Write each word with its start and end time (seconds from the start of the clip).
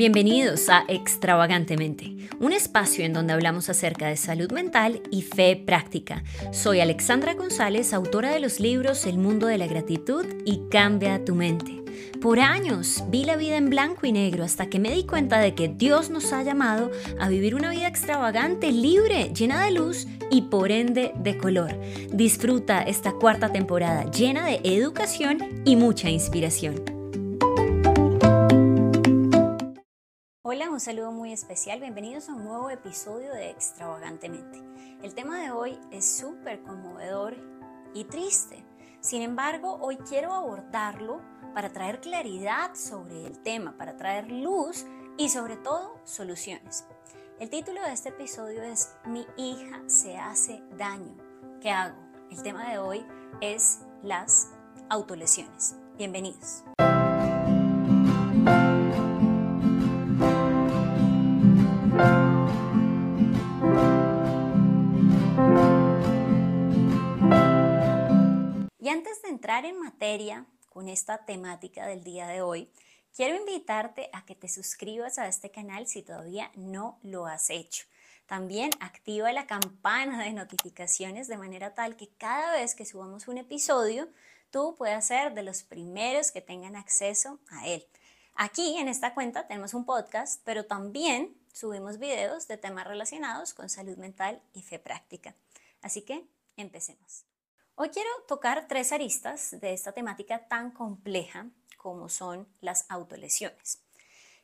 Bienvenidos 0.00 0.70
a 0.70 0.86
Extravagantemente, 0.88 2.16
un 2.38 2.54
espacio 2.54 3.04
en 3.04 3.12
donde 3.12 3.34
hablamos 3.34 3.68
acerca 3.68 4.06
de 4.06 4.16
salud 4.16 4.50
mental 4.50 5.02
y 5.10 5.20
fe 5.20 5.56
práctica. 5.56 6.24
Soy 6.52 6.80
Alexandra 6.80 7.34
González, 7.34 7.92
autora 7.92 8.30
de 8.30 8.40
los 8.40 8.60
libros 8.60 9.04
El 9.04 9.18
mundo 9.18 9.46
de 9.46 9.58
la 9.58 9.66
gratitud 9.66 10.24
y 10.46 10.62
Cambia 10.70 11.22
tu 11.22 11.34
mente. 11.34 11.82
Por 12.18 12.40
años 12.40 13.04
vi 13.10 13.26
la 13.26 13.36
vida 13.36 13.58
en 13.58 13.68
blanco 13.68 14.06
y 14.06 14.12
negro 14.12 14.42
hasta 14.42 14.70
que 14.70 14.78
me 14.78 14.90
di 14.90 15.04
cuenta 15.04 15.38
de 15.38 15.54
que 15.54 15.68
Dios 15.68 16.08
nos 16.08 16.32
ha 16.32 16.42
llamado 16.42 16.90
a 17.18 17.28
vivir 17.28 17.54
una 17.54 17.68
vida 17.68 17.86
extravagante, 17.86 18.72
libre, 18.72 19.30
llena 19.34 19.62
de 19.62 19.72
luz 19.72 20.06
y 20.30 20.40
por 20.40 20.72
ende 20.72 21.12
de 21.16 21.36
color. 21.36 21.78
Disfruta 22.10 22.80
esta 22.80 23.12
cuarta 23.12 23.52
temporada 23.52 24.10
llena 24.10 24.46
de 24.46 24.62
educación 24.64 25.62
y 25.66 25.76
mucha 25.76 26.08
inspiración. 26.08 26.99
Hola, 30.52 30.68
un 30.68 30.80
saludo 30.80 31.12
muy 31.12 31.32
especial. 31.32 31.78
Bienvenidos 31.78 32.28
a 32.28 32.34
un 32.34 32.42
nuevo 32.42 32.70
episodio 32.70 33.32
de 33.32 33.50
Extravagantemente. 33.50 34.60
El 35.00 35.14
tema 35.14 35.40
de 35.40 35.52
hoy 35.52 35.78
es 35.92 36.04
súper 36.04 36.60
conmovedor 36.62 37.36
y 37.94 38.02
triste. 38.02 38.64
Sin 38.98 39.22
embargo, 39.22 39.78
hoy 39.80 39.96
quiero 39.98 40.32
abordarlo 40.32 41.20
para 41.54 41.72
traer 41.72 42.00
claridad 42.00 42.74
sobre 42.74 43.28
el 43.28 43.38
tema, 43.38 43.78
para 43.78 43.96
traer 43.96 44.28
luz 44.32 44.86
y 45.16 45.28
sobre 45.28 45.56
todo 45.56 46.00
soluciones. 46.02 46.84
El 47.38 47.48
título 47.48 47.80
de 47.82 47.92
este 47.92 48.08
episodio 48.08 48.64
es 48.64 48.92
Mi 49.04 49.28
hija 49.36 49.84
se 49.86 50.16
hace 50.16 50.64
daño. 50.76 51.16
¿Qué 51.60 51.70
hago? 51.70 51.96
El 52.28 52.42
tema 52.42 52.68
de 52.68 52.78
hoy 52.78 53.06
es 53.40 53.82
las 54.02 54.48
autolesiones. 54.88 55.76
Bienvenidos. 55.96 56.64
Antes 68.90 69.22
de 69.22 69.28
entrar 69.28 69.64
en 69.66 69.78
materia 69.78 70.46
con 70.68 70.88
esta 70.88 71.24
temática 71.24 71.86
del 71.86 72.02
día 72.02 72.26
de 72.26 72.42
hoy, 72.42 72.68
quiero 73.14 73.36
invitarte 73.36 74.10
a 74.12 74.24
que 74.24 74.34
te 74.34 74.48
suscribas 74.48 75.18
a 75.18 75.28
este 75.28 75.50
canal 75.50 75.86
si 75.86 76.02
todavía 76.02 76.50
no 76.56 76.98
lo 77.02 77.26
has 77.26 77.50
hecho. 77.50 77.86
También 78.26 78.70
activa 78.80 79.32
la 79.32 79.46
campana 79.46 80.24
de 80.24 80.32
notificaciones 80.32 81.28
de 81.28 81.36
manera 81.36 81.74
tal 81.74 81.96
que 81.96 82.08
cada 82.08 82.52
vez 82.52 82.74
que 82.74 82.84
subamos 82.84 83.28
un 83.28 83.38
episodio, 83.38 84.08
tú 84.50 84.74
puedas 84.76 85.06
ser 85.06 85.34
de 85.34 85.44
los 85.44 85.62
primeros 85.62 86.32
que 86.32 86.40
tengan 86.40 86.74
acceso 86.74 87.38
a 87.48 87.68
él. 87.68 87.86
Aquí 88.34 88.76
en 88.76 88.88
esta 88.88 89.14
cuenta 89.14 89.46
tenemos 89.46 89.74
un 89.74 89.84
podcast, 89.84 90.40
pero 90.44 90.66
también 90.66 91.36
subimos 91.52 91.98
videos 91.98 92.48
de 92.48 92.56
temas 92.56 92.86
relacionados 92.86 93.54
con 93.54 93.68
salud 93.68 93.96
mental 93.98 94.42
y 94.52 94.62
fe 94.62 94.78
práctica. 94.80 95.34
Así 95.80 96.02
que 96.02 96.24
empecemos. 96.56 97.29
Hoy 97.82 97.88
quiero 97.88 98.10
tocar 98.28 98.68
tres 98.68 98.92
aristas 98.92 99.58
de 99.58 99.72
esta 99.72 99.92
temática 99.92 100.46
tan 100.48 100.70
compleja 100.70 101.46
como 101.78 102.10
son 102.10 102.46
las 102.60 102.84
autolesiones. 102.90 103.82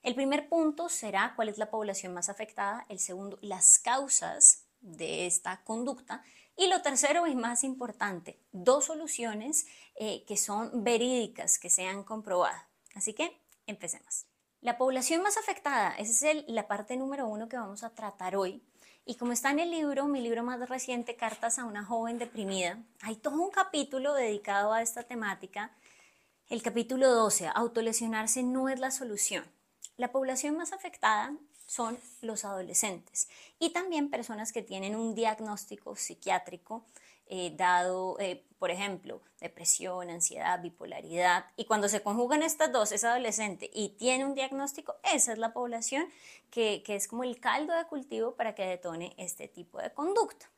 El 0.03 0.15
primer 0.15 0.49
punto 0.49 0.89
será 0.89 1.35
cuál 1.37 1.51
es 1.51 1.59
la 1.59 1.69
población 1.69 2.15
más 2.15 2.31
afectada, 2.31 2.87
el 2.89 2.99
segundo, 2.99 3.39
las 3.43 3.79
causas 3.79 4.65
de 4.81 5.27
esta 5.27 5.63
conducta 5.65 6.25
y 6.57 6.69
lo 6.69 6.81
tercero 6.81 7.27
y 7.27 7.35
más 7.35 7.63
importante, 7.63 8.41
dos 8.53 8.87
soluciones 8.87 9.67
eh, 9.97 10.25
que 10.25 10.39
son 10.39 10.83
verídicas, 10.83 11.59
que 11.59 11.69
se 11.69 11.87
han 11.87 12.05
comprobado. 12.05 12.57
Así 12.95 13.13
que 13.13 13.39
empecemos. 13.67 14.25
La 14.63 14.79
población 14.79 15.23
más 15.23 15.37
afectada, 15.37 15.95
esa 15.99 16.31
es 16.31 16.45
la 16.49 16.67
parte 16.69 16.97
número 16.97 17.29
uno 17.29 17.51
que 17.51 17.59
vamos 17.59 17.83
a 17.83 17.91
tratar 17.91 18.35
hoy. 18.35 18.65
Y 19.09 19.15
como 19.15 19.33
está 19.33 19.53
en 19.53 19.61
el 19.61 19.71
libro, 19.71 20.09
mi 20.09 20.21
libro 20.21 20.43
más 20.43 20.69
reciente, 20.69 21.15
Cartas 21.15 21.61
a 21.61 21.65
una 21.65 21.85
joven 21.85 22.19
deprimida, 22.19 22.83
hay 23.03 23.15
todo 23.15 23.41
un 23.41 23.53
capítulo 23.53 24.15
dedicado 24.15 24.73
a 24.73 24.83
esta 24.83 25.05
temática. 25.05 25.71
El 26.49 26.61
capítulo 26.61 27.09
12, 27.15 27.49
autolesionarse 27.55 28.43
no 28.43 28.69
es 28.69 28.81
la 28.81 28.91
solución. 28.91 29.45
La 29.97 30.11
población 30.11 30.57
más 30.57 30.73
afectada 30.73 31.37
son 31.67 31.99
los 32.21 32.45
adolescentes 32.45 33.29
y 33.59 33.71
también 33.71 34.11
personas 34.11 34.53
que 34.53 34.63
tienen 34.63 34.95
un 34.97 35.15
diagnóstico 35.15 35.97
psiquiátrico 35.97 36.85
eh, 37.29 37.53
dado, 37.57 38.17
eh, 38.21 38.45
por 38.61 38.71
ejemplo, 38.71 39.21
depresión, 39.41 40.11
ansiedad, 40.11 40.63
bipolaridad. 40.63 41.47
Y 41.57 41.65
cuando 41.65 41.89
se 41.89 42.01
conjugan 42.01 42.45
estas 42.45 42.71
dos, 42.71 42.93
es 42.93 43.03
adolescente 43.03 43.69
y 43.75 43.91
tiene 43.91 44.25
un 44.25 44.37
diagnóstico, 44.37 44.95
esa 45.03 45.33
es 45.33 45.39
la 45.39 45.53
población 45.53 46.07
que, 46.51 46.85
es 46.87 47.09
como 47.09 47.25
el 47.25 47.41
caldo 47.41 47.75
de 47.75 47.85
cultivo 47.87 48.37
para 48.37 48.55
que 48.55 48.65
detone 48.65 49.13
este 49.19 49.49
tipo 49.49 49.79
de 49.79 49.93
conducta. 49.93 50.49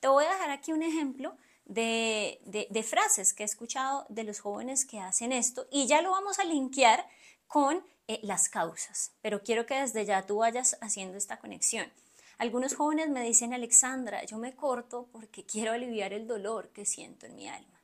Te 0.00 0.08
voy 0.08 0.24
a 0.24 0.32
dejar 0.32 0.50
aquí 0.50 0.72
un 0.72 0.82
ejemplo 0.82 1.36
de, 1.64 2.84
frases 2.84 3.32
que 3.32 3.44
he 3.44 3.46
escuchado 3.46 4.04
de 4.08 4.24
los 4.24 4.40
jóvenes 4.40 4.84
que 4.84 4.98
hacen 4.98 5.30
esto 5.30 5.68
y 5.70 5.86
ya 5.86 6.02
lo 6.02 6.10
vamos 6.10 6.40
a 6.40 6.44
linkear 6.44 7.06
con 7.46 7.84
eh, 8.08 8.20
las 8.22 8.48
causas, 8.48 9.12
pero 9.20 9.42
quiero 9.42 9.66
que 9.66 9.80
desde 9.80 10.04
ya 10.04 10.26
tú 10.26 10.36
vayas 10.38 10.76
haciendo 10.80 11.18
esta 11.18 11.38
conexión. 11.38 11.90
Algunos 12.38 12.74
jóvenes 12.74 13.08
me 13.08 13.22
dicen, 13.22 13.54
Alexandra, 13.54 14.24
yo 14.24 14.38
me 14.38 14.54
corto 14.54 15.08
porque 15.10 15.44
quiero 15.46 15.72
aliviar 15.72 16.12
el 16.12 16.26
dolor 16.26 16.68
que 16.70 16.84
siento 16.84 17.26
en 17.26 17.36
mi 17.36 17.48
alma. 17.48 17.80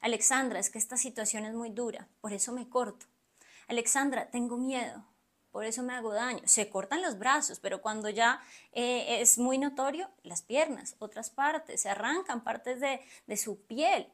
Alexandra, 0.00 0.58
es 0.60 0.70
que 0.70 0.78
esta 0.78 0.96
situación 0.96 1.44
es 1.44 1.54
muy 1.54 1.70
dura, 1.70 2.08
por 2.20 2.32
eso 2.32 2.52
me 2.52 2.68
corto. 2.68 3.06
Alexandra, 3.68 4.30
tengo 4.30 4.56
miedo, 4.56 5.04
por 5.50 5.64
eso 5.64 5.82
me 5.82 5.94
hago 5.94 6.12
daño. 6.12 6.42
Se 6.44 6.68
cortan 6.68 7.02
los 7.02 7.18
brazos, 7.18 7.60
pero 7.60 7.82
cuando 7.82 8.08
ya 8.10 8.42
eh, 8.72 9.20
es 9.20 9.38
muy 9.38 9.58
notorio, 9.58 10.08
las 10.22 10.42
piernas, 10.42 10.96
otras 10.98 11.30
partes, 11.30 11.80
se 11.80 11.88
arrancan 11.88 12.44
partes 12.44 12.80
de, 12.80 13.00
de 13.26 13.36
su 13.36 13.62
piel. 13.62 14.06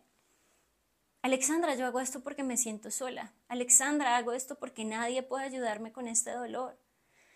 Alexandra, 1.23 1.77
yo 1.77 1.87
hago 1.87 2.01
esto 2.01 2.21
porque 2.21 2.43
me 2.43 2.57
siento 2.57 2.91
sola. 2.91 3.33
Alexandra, 3.47 4.17
hago 4.17 4.33
esto 4.33 4.57
porque 4.57 4.85
nadie 4.85 5.23
puede 5.23 5.45
ayudarme 5.45 5.93
con 5.93 6.09
este 6.09 6.33
dolor. 6.33 6.77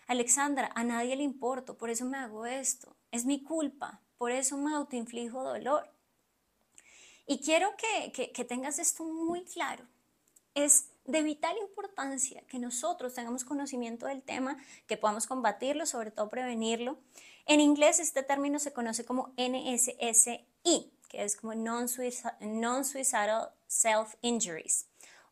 Alexandra, 0.07 0.69
a 0.75 0.83
nadie 0.83 1.15
le 1.15 1.23
importo, 1.23 1.77
por 1.77 1.89
eso 1.89 2.03
me 2.05 2.17
hago 2.17 2.45
esto. 2.45 2.97
Es 3.11 3.25
mi 3.25 3.41
culpa, 3.43 4.01
por 4.17 4.31
eso 4.31 4.57
me 4.57 4.73
autoinflijo 4.73 5.41
dolor. 5.41 5.89
Y 7.25 7.39
quiero 7.39 7.75
que, 7.77 8.11
que, 8.11 8.45
tengas 8.45 8.77
esto 8.77 9.05
muy 9.05 9.45
claro. 9.45 9.85
Es 10.53 10.89
de 11.05 11.23
vital 11.23 11.55
importancia 11.57 12.41
que 12.47 12.59
nosotros 12.59 13.13
tengamos 13.13 13.45
conocimiento 13.45 14.05
del 14.07 14.21
tema, 14.21 14.57
que 14.87 14.97
podamos 14.97 15.27
combatirlo, 15.27 15.85
sobre 15.85 16.11
todo 16.11 16.29
prevenirlo. 16.29 16.97
En 17.45 17.61
inglés 17.61 17.99
este 17.99 18.23
término 18.23 18.59
se 18.59 18.73
conoce 18.73 19.05
como 19.05 19.33
NSSI, 19.37 20.91
que 21.07 21.23
es 21.23 21.35
como 21.35 21.53
Non-Suicidal 21.55 23.51
Self-Injuries, 23.67 24.87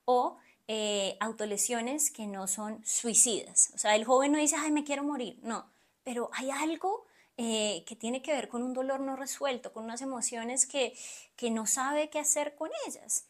o 0.06 0.38
eh, 0.68 1.18
autolesiones 1.20 2.12
que 2.12 2.28
no 2.28 2.48
son 2.48 2.84
suicidas. 2.86 3.72
O 3.76 3.78
sea, 3.78 3.96
el 3.96 4.06
joven 4.06 4.32
no 4.32 4.40
dice, 4.40 4.56
ay, 4.58 4.72
me 4.72 4.84
quiero 4.84 5.04
morir, 5.04 5.40
no, 5.44 5.70
pero 6.04 6.30
hay 6.34 6.52
algo 6.52 7.06
eh, 7.38 7.84
que 7.86 7.96
tiene 7.96 8.22
que 8.22 8.34
ver 8.34 8.48
con 8.48 8.64
un 8.64 8.74
dolor 8.74 9.00
no 9.02 9.16
resuelto, 9.16 9.74
con 9.74 9.84
unas 9.84 10.02
emociones 10.02 10.66
que, 10.66 10.98
que 11.36 11.52
no 11.52 11.66
sabe 11.68 12.10
qué 12.10 12.20
hacer 12.20 12.56
con 12.56 12.70
ellas. 12.88 13.28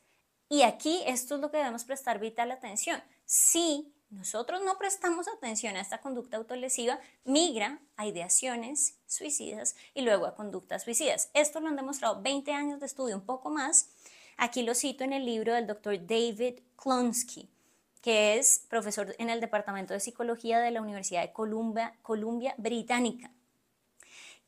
Y 0.48 0.62
aquí 0.62 1.02
esto 1.08 1.36
es 1.36 1.42
lo 1.42 1.50
que 1.50 1.58
debemos 1.58 1.86
prestar 1.86 2.20
vital 2.20 2.52
atención. 2.52 3.02
Si 3.26 3.96
nosotros 4.16 4.62
no 4.64 4.78
prestamos 4.78 5.28
atención 5.28 5.76
a 5.76 5.82
esta 5.82 6.00
conducta 6.00 6.38
autolesiva, 6.38 7.00
migra 7.24 7.80
a 7.98 8.08
ideaciones 8.08 8.98
suicidas 9.08 9.76
y 9.94 10.02
luego 10.02 10.26
a 10.26 10.36
conductas 10.36 10.84
suicidas. 10.84 11.30
Esto 11.34 11.60
lo 11.60 11.68
han 11.68 11.76
demostrado 11.76 12.22
20 12.22 12.52
años 12.52 12.80
de 12.80 12.86
estudio, 12.86 13.16
un 13.16 13.26
poco 13.26 13.50
más, 13.50 13.90
Aquí 14.38 14.64
lo 14.64 14.76
cito 14.76 15.04
en 15.04 15.14
el 15.14 15.26
libro 15.26 15.54
del 15.54 15.66
doctor 15.66 15.98
David 16.06 16.60
Klonsky, 16.76 17.50
que 18.02 18.38
es 18.38 18.66
profesor 18.70 19.16
en 19.18 19.30
el 19.30 19.40
Departamento 19.40 19.94
de 19.94 20.00
Psicología 20.02 20.60
de 20.60 20.72
la 20.72 20.82
Universidad 20.82 21.22
de 21.22 21.32
Columbia, 21.32 21.96
Columbia 22.02 22.54
Británica. 22.58 23.32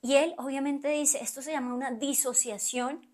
Y 0.01 0.15
él 0.15 0.36
obviamente 0.38 0.89
dice, 0.89 1.19
esto 1.21 1.41
se 1.41 1.51
llama 1.51 1.74
una 1.74 1.91
disociación 1.91 3.07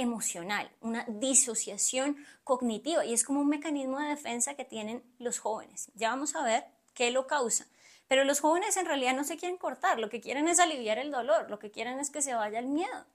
emocional, 0.00 0.70
una 0.80 1.04
disociación 1.08 2.16
cognitiva 2.44 3.04
y 3.04 3.12
es 3.12 3.24
como 3.24 3.40
un 3.40 3.48
mecanismo 3.48 3.98
de 3.98 4.08
defensa 4.08 4.54
que 4.54 4.64
tienen 4.64 5.02
los 5.18 5.38
jóvenes. 5.38 5.90
Ya 5.94 6.10
vamos 6.10 6.34
a 6.34 6.42
ver 6.42 6.64
qué 6.94 7.10
lo 7.10 7.26
causa. 7.26 7.66
Pero 8.08 8.24
los 8.24 8.40
jóvenes 8.40 8.76
en 8.76 8.86
realidad 8.86 9.14
no 9.14 9.22
se 9.22 9.36
quieren 9.36 9.56
cortar, 9.56 10.00
lo 10.00 10.10
que 10.10 10.20
quieren 10.20 10.48
es 10.48 10.58
aliviar 10.58 10.98
el 10.98 11.12
dolor, 11.12 11.48
lo 11.48 11.60
que 11.60 11.70
quieren 11.70 12.00
es 12.00 12.10
que 12.10 12.22
se 12.22 12.34
vaya 12.34 12.58
el 12.58 12.66
miedo. 12.66 13.06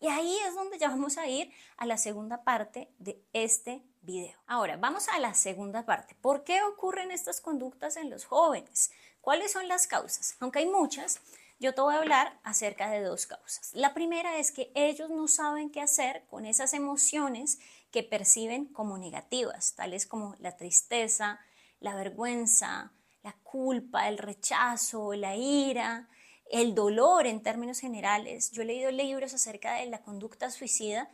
Y 0.00 0.08
ahí 0.08 0.36
es 0.46 0.54
donde 0.54 0.78
ya 0.78 0.88
vamos 0.88 1.18
a 1.18 1.26
ir 1.26 1.50
a 1.76 1.86
la 1.86 1.96
segunda 1.96 2.44
parte 2.44 2.88
de 2.98 3.20
este 3.32 3.82
video. 4.02 4.38
Ahora, 4.46 4.76
vamos 4.76 5.08
a 5.08 5.18
la 5.18 5.34
segunda 5.34 5.86
parte. 5.86 6.14
¿Por 6.20 6.44
qué 6.44 6.62
ocurren 6.62 7.10
estas 7.10 7.40
conductas 7.40 7.96
en 7.96 8.10
los 8.10 8.26
jóvenes? 8.26 8.92
¿Cuáles 9.20 9.52
son 9.52 9.66
las 9.66 9.86
causas? 9.86 10.36
Aunque 10.40 10.58
hay 10.58 10.66
muchas, 10.66 11.20
yo 11.58 11.74
te 11.74 11.80
voy 11.80 11.94
a 11.94 11.98
hablar 11.98 12.38
acerca 12.42 12.90
de 12.90 13.02
dos 13.02 13.26
causas. 13.26 13.72
La 13.74 13.94
primera 13.94 14.38
es 14.38 14.52
que 14.52 14.72
ellos 14.74 15.10
no 15.10 15.28
saben 15.28 15.70
qué 15.70 15.80
hacer 15.80 16.24
con 16.26 16.46
esas 16.46 16.74
emociones 16.74 17.58
que 17.90 18.02
perciben 18.02 18.66
como 18.66 18.98
negativas, 18.98 19.74
tales 19.74 20.06
como 20.06 20.34
la 20.40 20.56
tristeza, 20.56 21.40
la 21.80 21.94
vergüenza, 21.94 22.92
la 23.22 23.32
culpa, 23.42 24.08
el 24.08 24.18
rechazo, 24.18 25.14
la 25.14 25.36
ira, 25.36 26.08
el 26.50 26.74
dolor 26.74 27.26
en 27.26 27.42
términos 27.42 27.78
generales. 27.80 28.50
Yo 28.50 28.62
he 28.62 28.66
leído 28.66 28.90
libros 28.90 29.32
acerca 29.32 29.74
de 29.74 29.86
la 29.86 30.02
conducta 30.02 30.50
suicida 30.50 31.10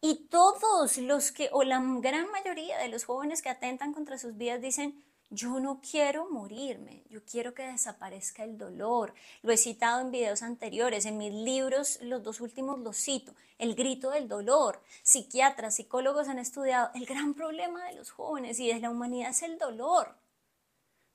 y 0.00 0.28
todos 0.28 0.98
los 0.98 1.32
que, 1.32 1.48
o 1.52 1.64
la 1.64 1.82
gran 2.00 2.30
mayoría 2.30 2.78
de 2.78 2.88
los 2.88 3.04
jóvenes 3.04 3.42
que 3.42 3.48
atentan 3.48 3.92
contra 3.92 4.18
sus 4.18 4.36
vidas 4.36 4.60
dicen, 4.60 5.02
yo 5.30 5.60
no 5.60 5.80
quiero 5.80 6.30
morirme, 6.30 7.02
yo 7.10 7.22
quiero 7.24 7.52
que 7.52 7.66
desaparezca 7.66 8.44
el 8.44 8.56
dolor. 8.56 9.12
Lo 9.42 9.52
he 9.52 9.56
citado 9.58 10.00
en 10.00 10.10
videos 10.10 10.42
anteriores, 10.42 11.04
en 11.04 11.18
mis 11.18 11.32
libros, 11.32 11.98
los 12.00 12.22
dos 12.22 12.40
últimos 12.40 12.78
los 12.80 12.96
cito, 12.96 13.34
el 13.58 13.74
grito 13.74 14.10
del 14.10 14.28
dolor. 14.28 14.82
Psiquiatras, 15.02 15.76
psicólogos 15.76 16.28
han 16.28 16.38
estudiado, 16.38 16.90
el 16.94 17.04
gran 17.04 17.34
problema 17.34 17.84
de 17.84 17.96
los 17.96 18.10
jóvenes 18.10 18.58
y 18.58 18.68
de 18.68 18.80
la 18.80 18.90
humanidad 18.90 19.30
es 19.30 19.42
el 19.42 19.58
dolor. 19.58 20.16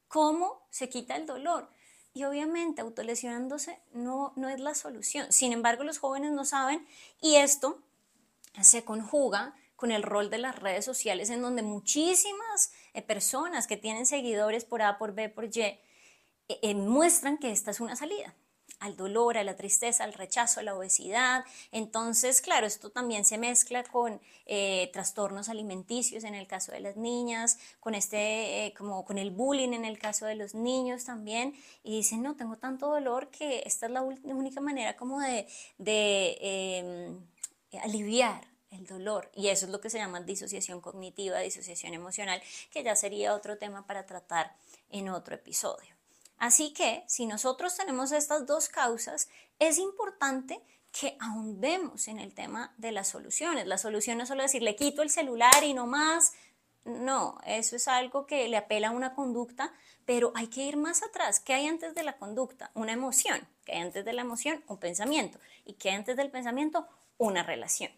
¿Cómo 0.07 0.67
se 0.69 0.89
quita 0.89 1.15
el 1.15 1.25
dolor? 1.25 1.67
Y 2.13 2.25
obviamente 2.25 2.81
autolesionándose 2.81 3.79
no, 3.93 4.33
no 4.35 4.47
es 4.47 4.59
la 4.59 4.75
solución. 4.75 5.33
Sin 5.33 5.51
embargo, 5.51 5.83
los 5.83 5.97
jóvenes 5.97 6.33
no 6.33 6.45
saben 6.45 6.85
y 7.19 7.37
esto 7.37 7.79
se 8.61 8.83
conjuga 8.83 9.55
con 9.75 9.91
el 9.91 10.03
rol 10.03 10.29
de 10.29 10.37
las 10.37 10.59
redes 10.59 10.85
sociales 10.85 11.31
en 11.31 11.41
donde 11.41 11.63
muchísimas 11.63 12.71
personas 13.01 13.67
que 13.67 13.77
tienen 13.77 14.05
seguidores 14.05 14.65
por 14.65 14.81
A, 14.81 14.97
por 14.97 15.13
B, 15.13 15.29
por 15.29 15.45
Y, 15.45 15.61
eh, 15.61 15.79
eh, 16.47 16.75
muestran 16.75 17.37
que 17.37 17.51
esta 17.51 17.71
es 17.71 17.79
una 17.79 17.95
salida 17.95 18.35
al 18.79 18.97
dolor, 18.97 19.37
a 19.37 19.43
la 19.43 19.55
tristeza, 19.55 20.03
al 20.03 20.13
rechazo, 20.13 20.59
a 20.59 20.63
la 20.63 20.75
obesidad. 20.75 21.45
Entonces, 21.71 22.41
claro, 22.41 22.67
esto 22.67 22.89
también 22.89 23.23
se 23.23 23.37
mezcla 23.37 23.83
con 23.83 24.19
trastornos 24.91 25.47
alimenticios 25.47 26.25
en 26.25 26.35
el 26.35 26.47
caso 26.47 26.73
de 26.73 26.81
las 26.81 26.97
niñas, 26.97 27.59
con 27.79 27.95
este, 27.95 28.73
como 28.77 29.05
con 29.05 29.17
el 29.17 29.31
bullying 29.31 29.71
en 29.71 29.85
el 29.85 29.99
caso 29.99 30.25
de 30.25 30.35
los 30.35 30.53
niños 30.53 31.05
también. 31.05 31.55
Y 31.81 31.95
dicen, 31.95 32.21
no, 32.23 32.35
tengo 32.35 32.57
tanto 32.57 32.87
dolor 32.89 33.29
que 33.29 33.63
esta 33.65 33.85
es 33.85 33.91
la 33.93 34.01
única 34.01 34.59
manera 34.59 34.97
como 34.97 35.21
de, 35.21 35.47
de 35.77 36.37
em, 36.41 37.25
aliviar 37.83 38.52
el 38.73 38.85
dolor. 38.85 39.31
Y 39.35 39.49
eso 39.49 39.65
es 39.65 39.71
lo 39.71 39.79
que 39.79 39.89
se 39.89 39.97
llama 39.97 40.21
disociación 40.21 40.81
cognitiva, 40.81 41.39
disociación 41.39 41.93
emocional, 41.93 42.41
que 42.71 42.83
ya 42.83 42.95
sería 42.95 43.33
otro 43.33 43.57
tema 43.57 43.85
para 43.85 44.05
tratar 44.05 44.55
en 44.89 45.09
otro 45.09 45.35
episodio. 45.35 45.95
Así 46.37 46.73
que 46.73 47.03
si 47.07 47.25
nosotros 47.25 47.75
tenemos 47.75 48.11
estas 48.11 48.45
dos 48.45 48.67
causas, 48.67 49.29
es 49.59 49.77
importante 49.77 50.61
que 50.91 51.17
ahondemos 51.19 52.07
en 52.07 52.19
el 52.19 52.33
tema 52.33 52.73
de 52.77 52.91
las 52.91 53.07
soluciones. 53.07 53.65
La 53.65 53.77
solución 53.77 54.17
no 54.17 54.23
es 54.23 54.29
solo 54.29 54.43
decir, 54.43 54.61
le 54.61 54.75
quito 54.75 55.01
el 55.01 55.09
celular 55.09 55.63
y 55.63 55.73
no 55.73 55.87
más. 55.87 56.33
No, 56.85 57.39
eso 57.45 57.75
es 57.75 57.87
algo 57.87 58.25
que 58.27 58.47
le 58.47 58.57
apela 58.57 58.89
a 58.89 58.91
una 58.91 59.15
conducta, 59.15 59.73
pero 60.05 60.33
hay 60.35 60.47
que 60.47 60.63
ir 60.65 60.77
más 60.77 61.01
atrás. 61.01 61.39
¿Qué 61.39 61.53
hay 61.53 61.65
antes 61.65 61.95
de 61.95 62.03
la 62.03 62.17
conducta? 62.17 62.71
Una 62.73 62.91
emoción. 62.91 63.47
¿Qué 63.65 63.71
hay 63.71 63.81
antes 63.81 64.03
de 64.05 64.13
la 64.13 64.21
emoción? 64.21 64.63
Un 64.67 64.77
pensamiento. 64.77 65.39
¿Y 65.65 65.73
qué 65.73 65.89
hay 65.89 65.95
antes 65.95 66.17
del 66.17 66.29
pensamiento? 66.29 66.87
Una 67.17 67.41
relación. 67.41 67.91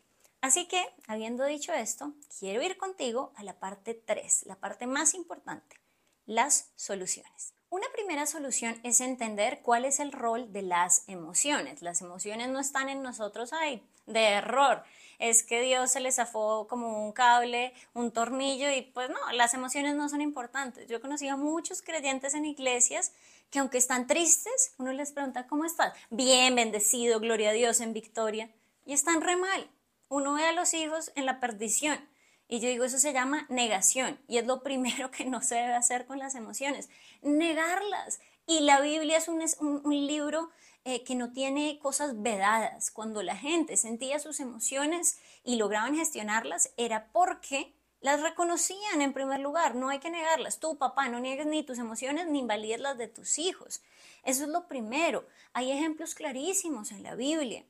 Así 0.46 0.68
que, 0.68 0.86
habiendo 1.08 1.44
dicho 1.44 1.74
esto, 1.74 2.14
quiero 2.40 2.62
ir 2.62 2.78
contigo 2.78 3.34
a 3.36 3.42
la 3.42 3.58
parte 3.58 3.96
3, 3.96 4.44
la 4.46 4.56
parte 4.56 4.86
más 4.86 5.16
importante, 5.16 5.76
las 6.28 6.70
soluciones. 6.76 7.56
Una 7.72 7.88
primera 7.92 8.28
solución 8.28 8.80
es 8.84 9.02
entender 9.02 9.62
cuál 9.64 9.86
es 9.86 10.00
el 10.00 10.12
rol 10.12 10.54
de 10.54 10.62
las 10.62 11.02
emociones. 11.08 11.82
Las 11.82 12.02
emociones 12.02 12.50
no 12.50 12.60
están 12.60 12.90
en 12.90 13.02
nosotros, 13.02 13.54
ay, 13.54 13.82
de 14.06 14.24
error. 14.34 14.84
Es 15.18 15.42
que 15.42 15.62
Dios 15.62 15.92
se 15.92 16.00
les 16.00 16.18
zafó 16.18 16.68
como 16.68 17.04
un 17.04 17.12
cable, 17.12 17.74
un 17.96 18.12
tornillo 18.12 18.70
y 18.70 18.84
pues 18.84 19.10
no, 19.10 19.18
las 19.32 19.56
emociones 19.56 19.96
no 19.96 20.10
son 20.10 20.22
importantes. 20.22 20.88
Yo 20.88 21.02
conocí 21.02 21.28
a 21.28 21.38
muchos 21.38 21.82
creyentes 21.82 22.36
en 22.36 22.46
iglesias 22.46 23.14
que 23.50 23.58
aunque 23.58 23.80
están 23.80 24.06
tristes, 24.06 24.76
uno 24.78 24.94
les 24.94 25.12
pregunta, 25.12 25.48
¿cómo 25.48 25.66
estás? 25.66 25.92
Bien, 26.12 26.54
bendecido, 26.54 27.20
gloria 27.20 27.50
a 27.50 27.54
Dios, 27.54 27.82
en 27.82 27.94
victoria. 27.94 28.52
Y 28.86 28.94
están 28.94 29.22
re 29.22 29.38
mal 29.38 29.72
uno 30.10 30.34
ve 30.34 30.46
a 30.46 30.54
los 30.54 30.74
hijos 30.74 31.12
en 31.16 31.25
la 31.25 31.40
perdición. 31.40 32.00
Y 32.48 32.60
yo 32.60 32.69
digo, 32.69 32.86
eso 32.86 33.00
se 33.00 33.13
llama 33.13 33.48
negación 33.50 34.19
y 34.28 34.38
es 34.38 34.46
lo 34.46 34.62
primero 34.63 35.12
que 35.12 35.25
no 35.25 35.42
se 35.42 35.56
debe 35.56 35.74
hacer 35.74 36.06
con 36.06 36.19
las 36.19 36.36
emociones, 36.36 36.90
negarlas. 37.22 38.19
Y 38.48 38.60
la 38.60 38.80
Biblia 38.81 39.18
es 39.18 39.28
un, 39.28 39.81
libro 40.06 40.52
eh, 40.84 41.04
que 41.04 41.16
no 41.16 41.31
tiene 41.31 41.80
cosas 41.80 42.22
vedadas. 42.22 42.92
Cuando 42.92 43.24
la 43.24 43.36
gente 43.36 43.75
sentía 43.75 44.19
sus 44.19 44.40
emociones 44.40 45.19
y 45.44 45.56
lograban 45.56 45.96
gestionarlas, 45.96 46.72
era 46.78 47.08
porque 47.12 47.74
las 48.01 48.22
reconocían 48.22 49.01
en 49.01 49.13
primer 49.13 49.40
lugar, 49.40 49.74
no 49.74 49.90
hay 49.90 49.98
que 49.98 50.12
negarlas. 50.12 50.60
Tú, 50.60 50.78
papá, 50.78 51.10
no 51.10 51.19
niegues 51.19 51.48
ni 51.48 51.63
tus 51.63 51.80
emociones 51.80 52.28
ni 52.28 52.38
invalides 52.38 52.80
las 52.80 53.00
de 53.00 53.08
tus 53.08 53.40
hijos. 53.40 53.81
Eso 54.24 54.44
es 54.44 54.50
lo 54.50 54.68
primero. 54.68 55.25
Hay 55.54 55.72
ejemplos 55.72 56.13
clarísimos 56.13 56.92
en 56.92 57.01
la 57.01 57.16
Biblia. 57.16 57.66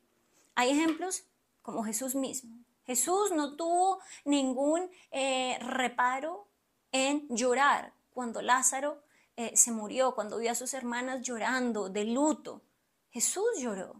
Hay 0.55 0.71
ejemplos 0.71 1.23
como 1.65 1.83
Jesús 1.83 2.13
mismo. 2.13 2.63
Jesús 2.85 3.31
no 3.31 3.55
tuvo 3.55 3.99
ningún 4.23 4.87
eh, 5.09 5.57
reparo 5.59 6.47
en 6.91 7.27
llorar 7.29 7.91
cuando 8.11 8.43
Lázaro 8.43 9.01
eh, 9.35 9.57
se 9.57 9.71
murió, 9.71 10.13
cuando 10.13 10.37
vio 10.37 10.51
a 10.51 10.55
sus 10.55 10.75
hermanas 10.75 11.23
llorando 11.23 11.89
de 11.89 12.05
luto. 12.05 12.61
Jesús 13.09 13.49
lloró. 13.57 13.99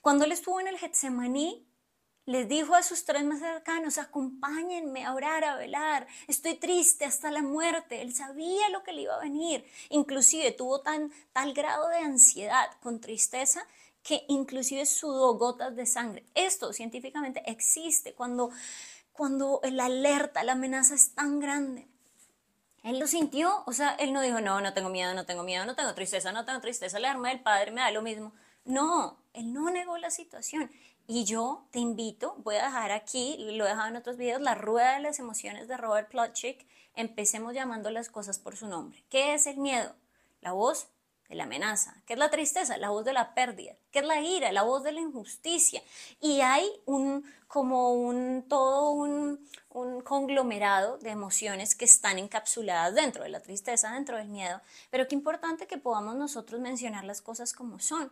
Cuando 0.00 0.24
él 0.24 0.32
estuvo 0.32 0.58
en 0.60 0.68
el 0.68 0.78
Getsemaní, 0.78 1.68
les 2.24 2.48
dijo 2.48 2.74
a 2.74 2.82
sus 2.82 3.04
tres 3.04 3.22
más 3.22 3.40
cercanos, 3.40 3.98
acompáñenme 3.98 5.04
a 5.04 5.12
orar, 5.12 5.44
a 5.44 5.56
velar, 5.56 6.06
estoy 6.26 6.54
triste 6.54 7.04
hasta 7.04 7.30
la 7.30 7.42
muerte. 7.42 8.00
Él 8.00 8.14
sabía 8.14 8.70
lo 8.70 8.82
que 8.82 8.94
le 8.94 9.02
iba 9.02 9.14
a 9.14 9.20
venir. 9.20 9.62
Inclusive 9.90 10.52
tuvo 10.52 10.80
tan, 10.80 11.12
tal 11.32 11.52
grado 11.52 11.86
de 11.88 11.98
ansiedad 11.98 12.70
con 12.80 12.98
tristeza 12.98 13.66
que 14.04 14.24
inclusive 14.28 14.86
sudó 14.86 15.34
gotas 15.34 15.74
de 15.74 15.86
sangre. 15.86 16.24
Esto 16.34 16.72
científicamente 16.72 17.42
existe 17.46 18.12
cuando, 18.12 18.50
cuando 19.12 19.60
la 19.64 19.86
alerta, 19.86 20.44
la 20.44 20.52
amenaza 20.52 20.94
es 20.94 21.14
tan 21.14 21.40
grande. 21.40 21.88
Él 22.84 22.98
lo 22.98 23.06
sintió, 23.06 23.64
o 23.66 23.72
sea, 23.72 23.94
él 23.94 24.12
no 24.12 24.20
dijo, 24.20 24.42
no, 24.42 24.60
no 24.60 24.74
tengo 24.74 24.90
miedo, 24.90 25.14
no 25.14 25.24
tengo 25.24 25.42
miedo, 25.42 25.64
no 25.64 25.74
tengo 25.74 25.94
tristeza, 25.94 26.32
no 26.32 26.44
tengo 26.44 26.60
tristeza, 26.60 26.98
la 26.98 27.10
arma 27.10 27.30
del 27.30 27.40
padre 27.40 27.70
me 27.70 27.80
da 27.80 27.90
lo 27.90 28.02
mismo. 28.02 28.34
No, 28.66 29.16
él 29.32 29.54
no 29.54 29.70
negó 29.70 29.96
la 29.96 30.10
situación. 30.10 30.70
Y 31.06 31.24
yo 31.24 31.66
te 31.70 31.78
invito, 31.78 32.36
voy 32.44 32.56
a 32.56 32.64
dejar 32.64 32.92
aquí, 32.92 33.36
lo 33.52 33.64
he 33.64 33.70
dejado 33.70 33.88
en 33.88 33.96
otros 33.96 34.18
videos, 34.18 34.42
la 34.42 34.54
rueda 34.54 34.96
de 34.96 35.00
las 35.00 35.18
emociones 35.18 35.66
de 35.66 35.78
Robert 35.78 36.10
Plotchick. 36.10 36.66
Empecemos 36.94 37.54
llamando 37.54 37.90
las 37.90 38.10
cosas 38.10 38.38
por 38.38 38.54
su 38.54 38.66
nombre. 38.66 39.02
¿Qué 39.08 39.32
es 39.32 39.46
el 39.46 39.56
miedo? 39.56 39.94
La 40.42 40.52
voz 40.52 40.88
la 41.34 41.44
amenaza. 41.44 41.94
¿Qué 42.06 42.14
es 42.14 42.18
la 42.18 42.30
tristeza? 42.30 42.76
La 42.78 42.90
voz 42.90 43.04
de 43.04 43.12
la 43.12 43.34
pérdida. 43.34 43.74
¿Qué 43.90 44.00
es 44.00 44.04
la 44.04 44.20
ira? 44.20 44.52
La 44.52 44.62
voz 44.62 44.82
de 44.82 44.92
la 44.92 45.00
injusticia. 45.00 45.82
Y 46.20 46.40
hay 46.40 46.66
un, 46.86 47.24
como 47.48 47.92
un, 47.92 48.44
todo 48.48 48.90
un, 48.90 49.46
un 49.70 50.00
conglomerado 50.02 50.98
de 50.98 51.10
emociones 51.10 51.74
que 51.74 51.84
están 51.84 52.18
encapsuladas 52.18 52.94
dentro 52.94 53.22
de 53.24 53.30
la 53.30 53.40
tristeza, 53.40 53.92
dentro 53.92 54.16
del 54.16 54.28
miedo. 54.28 54.60
Pero 54.90 55.06
qué 55.08 55.14
importante 55.14 55.66
que 55.66 55.78
podamos 55.78 56.16
nosotros 56.16 56.60
mencionar 56.60 57.04
las 57.04 57.22
cosas 57.22 57.52
como 57.52 57.78
son 57.80 58.10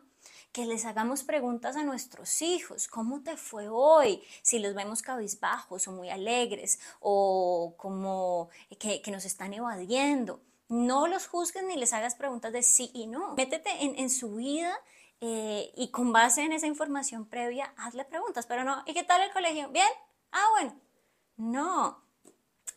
que 0.52 0.66
les 0.66 0.84
hagamos 0.84 1.24
preguntas 1.24 1.76
a 1.76 1.82
nuestros 1.82 2.42
hijos, 2.42 2.86
¿cómo 2.86 3.22
te 3.22 3.36
fue 3.36 3.68
hoy? 3.68 4.22
Si 4.42 4.58
los 4.58 4.74
vemos 4.74 5.02
cabizbajos 5.02 5.88
o 5.88 5.92
muy 5.92 6.10
alegres 6.10 6.78
o 7.00 7.74
como 7.78 8.50
que, 8.78 9.00
que 9.00 9.10
nos 9.10 9.24
están 9.24 9.54
evadiendo. 9.54 10.40
No 10.72 11.06
los 11.06 11.26
juzgues 11.26 11.64
ni 11.64 11.76
les 11.76 11.92
hagas 11.92 12.14
preguntas 12.14 12.50
de 12.50 12.62
sí 12.62 12.90
y 12.94 13.06
no. 13.06 13.34
Métete 13.34 13.68
en, 13.78 14.08
su 14.08 14.36
vida 14.36 14.74
eh, 15.20 15.70
y 15.76 15.90
con 15.90 16.14
base 16.14 16.44
en 16.44 16.52
esa 16.52 16.66
información 16.66 17.26
previa, 17.26 17.74
hazle 17.76 18.06
preguntas, 18.06 18.46
pero 18.46 18.64
no, 18.64 18.82
¿y 18.86 18.94
qué 18.94 19.02
tal 19.02 19.20
el 19.20 19.30
colegio? 19.32 19.68
¿Bien? 19.68 19.86
Ah, 20.30 20.46
bueno. 20.52 20.74
No, 21.36 22.02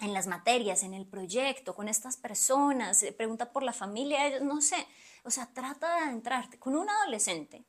en 0.01 0.11
las 0.11 0.27
materias, 0.27 0.83
en 0.83 0.93
el 0.93 1.05
proyecto, 1.05 1.73
con 1.73 1.87
estas 1.87 2.17
personas, 2.17 3.01
eh, 3.01 3.13
pregunta 3.13 3.53
por 3.53 3.63
la 3.63 3.71
familia, 3.71 4.27
ellos, 4.27 4.41
no 4.41 4.59
sé. 4.59 4.85
O 5.23 5.31
sea, 5.31 5.47
trata 5.53 5.95
de 5.95 6.01
adentrarte. 6.01 6.59
Con 6.59 6.75
un 6.75 6.89
adolescente, 6.89 7.63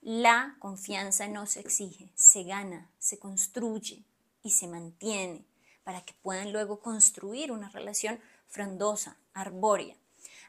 la 0.00 0.56
confianza 0.58 1.28
no 1.28 1.46
se 1.46 1.60
exige, 1.60 2.10
se 2.16 2.42
gana, 2.42 2.90
se 2.98 3.20
construye 3.20 4.04
y 4.42 4.50
se 4.50 4.66
mantiene 4.66 5.46
para 5.84 6.00
que 6.00 6.14
puedan 6.14 6.52
luego 6.52 6.80
construir 6.80 7.52
una 7.52 7.68
relación 7.68 8.18
frondosa, 8.48 9.16
arbórea. 9.34 9.96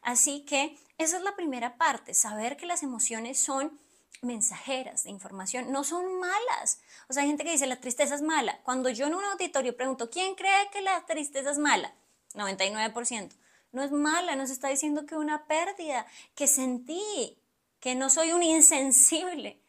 Así 0.02 0.42
que 0.46 0.78
esa 0.98 1.18
es 1.18 1.24
la 1.24 1.36
primera 1.36 1.78
parte, 1.78 2.14
saber 2.14 2.58
que 2.58 2.66
las 2.66 2.84
emociones 2.84 3.40
son 3.40 3.80
mensajeras 4.22 5.04
de 5.04 5.12
información, 5.12 5.72
no 5.72 5.84
son 5.84 6.20
malas. 6.20 6.82
O 7.08 7.14
sea, 7.14 7.24
hay 7.24 7.30
gente 7.30 7.44
que 7.44 7.52
dice 7.52 7.68
la 7.68 7.80
tristeza 7.80 8.16
es 8.16 8.22
mala. 8.22 8.60
Cuando 8.64 8.90
yo 8.90 9.08
en 9.08 9.16
un 9.16 9.24
auditorio 9.24 9.76
pregunto, 9.76 10.10
¿quién 10.10 10.36
cree 10.36 10.70
que 10.72 10.82
la 10.82 11.06
tristeza 11.06 11.52
es 11.52 11.58
mala? 11.58 11.94
99%. 12.34 13.32
No 13.72 13.84
es 13.84 13.92
mala, 13.92 14.36
nos 14.36 14.50
está 14.50 14.70
diciendo 14.70 15.06
que 15.06 15.16
una 15.16 15.46
pérdida, 15.46 16.06
que 16.36 16.48
sentí, 16.48 17.38
que 17.80 17.96
no 17.96 18.10
soy 18.10 18.32
un 18.32 18.44
insensible. 18.44 19.62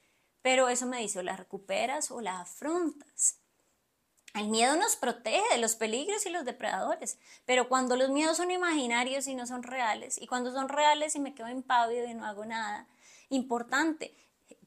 Pero 0.42 0.68
eso 0.68 0.86
me 0.86 1.00
dice, 1.00 1.22
la 1.22 1.36
recuperas 1.36 2.10
o 2.10 2.20
la 2.20 2.40
afrontas. 2.40 3.39
El 4.34 4.48
miedo 4.48 4.76
nos 4.76 4.94
protege 4.94 5.42
de 5.50 5.58
los 5.58 5.74
peligros 5.74 6.24
y 6.24 6.30
los 6.30 6.44
depredadores, 6.44 7.18
pero 7.46 7.68
cuando 7.68 7.96
los 7.96 8.10
miedos 8.10 8.36
son 8.36 8.52
imaginarios 8.52 9.26
y 9.26 9.34
no 9.34 9.46
son 9.46 9.64
reales, 9.64 10.18
y 10.22 10.28
cuando 10.28 10.52
son 10.52 10.68
reales 10.68 11.16
y 11.16 11.20
me 11.20 11.34
quedo 11.34 11.48
impávido 11.48 12.06
y 12.06 12.14
no 12.14 12.24
hago 12.24 12.44
nada, 12.44 12.86
importante, 13.28 14.14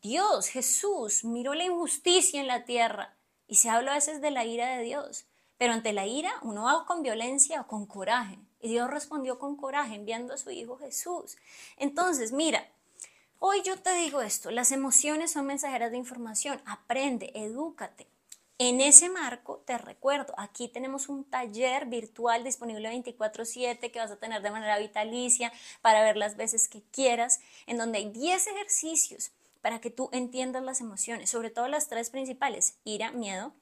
Dios, 0.01 0.47
Jesús, 0.47 1.23
miró 1.23 1.53
la 1.53 1.63
injusticia 1.63 2.41
en 2.41 2.47
la 2.47 2.65
tierra 2.65 3.15
y 3.47 3.55
se 3.55 3.69
habla 3.69 3.91
a 3.91 3.95
veces 3.95 4.19
de 4.19 4.31
la 4.31 4.43
ira 4.43 4.75
de 4.75 4.83
Dios, 4.83 5.25
pero 5.57 5.71
ante 5.71 5.93
la 5.93 6.05
ira 6.05 6.33
uno 6.41 6.63
va 6.63 6.85
con 6.85 7.03
violencia 7.03 7.61
o 7.61 7.67
con 7.67 7.85
coraje, 7.85 8.37
y 8.59 8.67
Dios 8.67 8.89
respondió 8.89 9.39
con 9.39 9.55
coraje 9.55 9.95
enviando 9.95 10.33
a 10.33 10.37
su 10.37 10.51
Hijo 10.51 10.77
Jesús. 10.77 11.37
Entonces, 11.77 12.33
mira, 12.33 12.67
hoy 13.39 13.61
yo 13.61 13.77
te 13.77 13.93
digo 13.93 14.21
esto, 14.21 14.51
las 14.51 14.73
emociones 14.73 15.31
son 15.31 15.45
mensajeras 15.45 15.91
de 15.91 15.97
información, 15.97 16.61
aprende, 16.65 17.31
edúcate. 17.33 18.12
En 18.59 18.81
ese 18.81 19.09
marco, 19.09 19.63
te 19.65 19.77
recuerdo, 19.77 20.33
aquí 20.37 20.67
tenemos 20.67 21.09
un 21.09 21.23
taller 21.23 21.87
virtual 21.87 22.43
disponible 22.43 22.89
24/7 22.89 23.91
que 23.91 23.99
vas 23.99 24.11
a 24.11 24.17
tener 24.17 24.41
de 24.41 24.51
manera 24.51 24.77
vitalicia 24.77 25.51
para 25.81 26.03
ver 26.03 26.17
las 26.17 26.37
veces 26.37 26.67
que 26.69 26.83
quieras, 26.91 27.41
en 27.65 27.77
donde 27.77 27.97
hay 27.97 28.09
10 28.11 28.47
ejercicios 28.47 29.31
para 29.61 29.81
que 29.81 29.89
tú 29.89 30.09
entiendas 30.11 30.63
las 30.63 30.81
emociones, 30.81 31.29
sobre 31.29 31.49
todo 31.49 31.67
las 31.67 31.87
tres 31.89 32.09
principales, 32.11 32.77
ira, 32.83 33.11
miedo, 33.11 33.53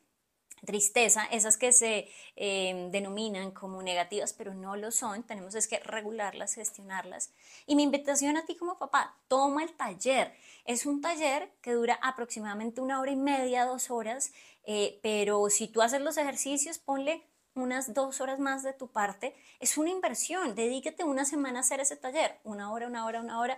tristeza, 0.65 1.25
esas 1.31 1.57
que 1.57 1.73
se 1.73 2.07
eh, 2.35 2.89
denominan 2.91 3.51
como 3.51 3.81
negativas, 3.81 4.33
pero 4.33 4.53
no 4.53 4.75
lo 4.75 4.91
son, 4.91 5.23
tenemos 5.23 5.55
es 5.55 5.67
que 5.67 5.79
regularlas, 5.79 6.53
gestionarlas. 6.53 7.31
Y 7.65 7.75
mi 7.75 7.83
invitación 7.83 8.37
a 8.37 8.45
ti 8.45 8.55
como 8.55 8.77
papá, 8.77 9.15
toma 9.27 9.63
el 9.63 9.73
taller. 9.73 10.33
Es 10.65 10.85
un 10.85 11.01
taller 11.01 11.51
que 11.61 11.73
dura 11.73 11.99
aproximadamente 12.01 12.81
una 12.81 12.99
hora 12.99 13.11
y 13.11 13.15
media, 13.15 13.65
dos 13.65 13.89
horas, 13.89 14.31
eh, 14.65 14.99
pero 15.01 15.49
si 15.49 15.67
tú 15.67 15.81
haces 15.81 16.01
los 16.01 16.17
ejercicios, 16.17 16.79
ponle 16.79 17.27
unas 17.53 17.93
dos 17.93 18.21
horas 18.21 18.39
más 18.39 18.63
de 18.63 18.73
tu 18.73 18.87
parte. 18.87 19.35
Es 19.59 19.77
una 19.77 19.89
inversión, 19.89 20.55
dedícate 20.55 21.03
una 21.03 21.25
semana 21.25 21.59
a 21.59 21.61
hacer 21.61 21.79
ese 21.79 21.97
taller, 21.97 22.39
una 22.43 22.71
hora, 22.71 22.87
una 22.87 23.05
hora, 23.05 23.21
una 23.21 23.39
hora 23.39 23.57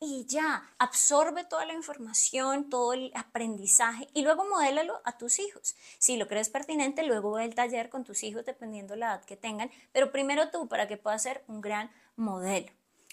y 0.00 0.26
ya, 0.26 0.62
absorbe 0.78 1.44
toda 1.44 1.64
la 1.64 1.72
información, 1.72 2.68
todo 2.68 2.92
el 2.92 3.10
aprendizaje 3.14 4.08
y 4.12 4.22
luego 4.22 4.44
modélalo 4.44 5.00
a 5.04 5.16
tus 5.16 5.38
hijos. 5.38 5.76
Si 5.98 6.16
lo 6.16 6.26
crees 6.26 6.48
pertinente, 6.48 7.04
luego 7.04 7.32
ve 7.32 7.44
el 7.44 7.54
taller 7.54 7.88
con 7.88 8.04
tus 8.04 8.22
hijos 8.22 8.44
dependiendo 8.44 8.96
la 8.96 9.06
edad 9.06 9.24
que 9.24 9.36
tengan, 9.36 9.70
pero 9.92 10.10
primero 10.12 10.50
tú 10.50 10.68
para 10.68 10.88
que 10.88 10.96
puedas 10.96 11.22
ser 11.22 11.42
un 11.46 11.60
gran 11.60 11.90
modelo. 12.16 12.70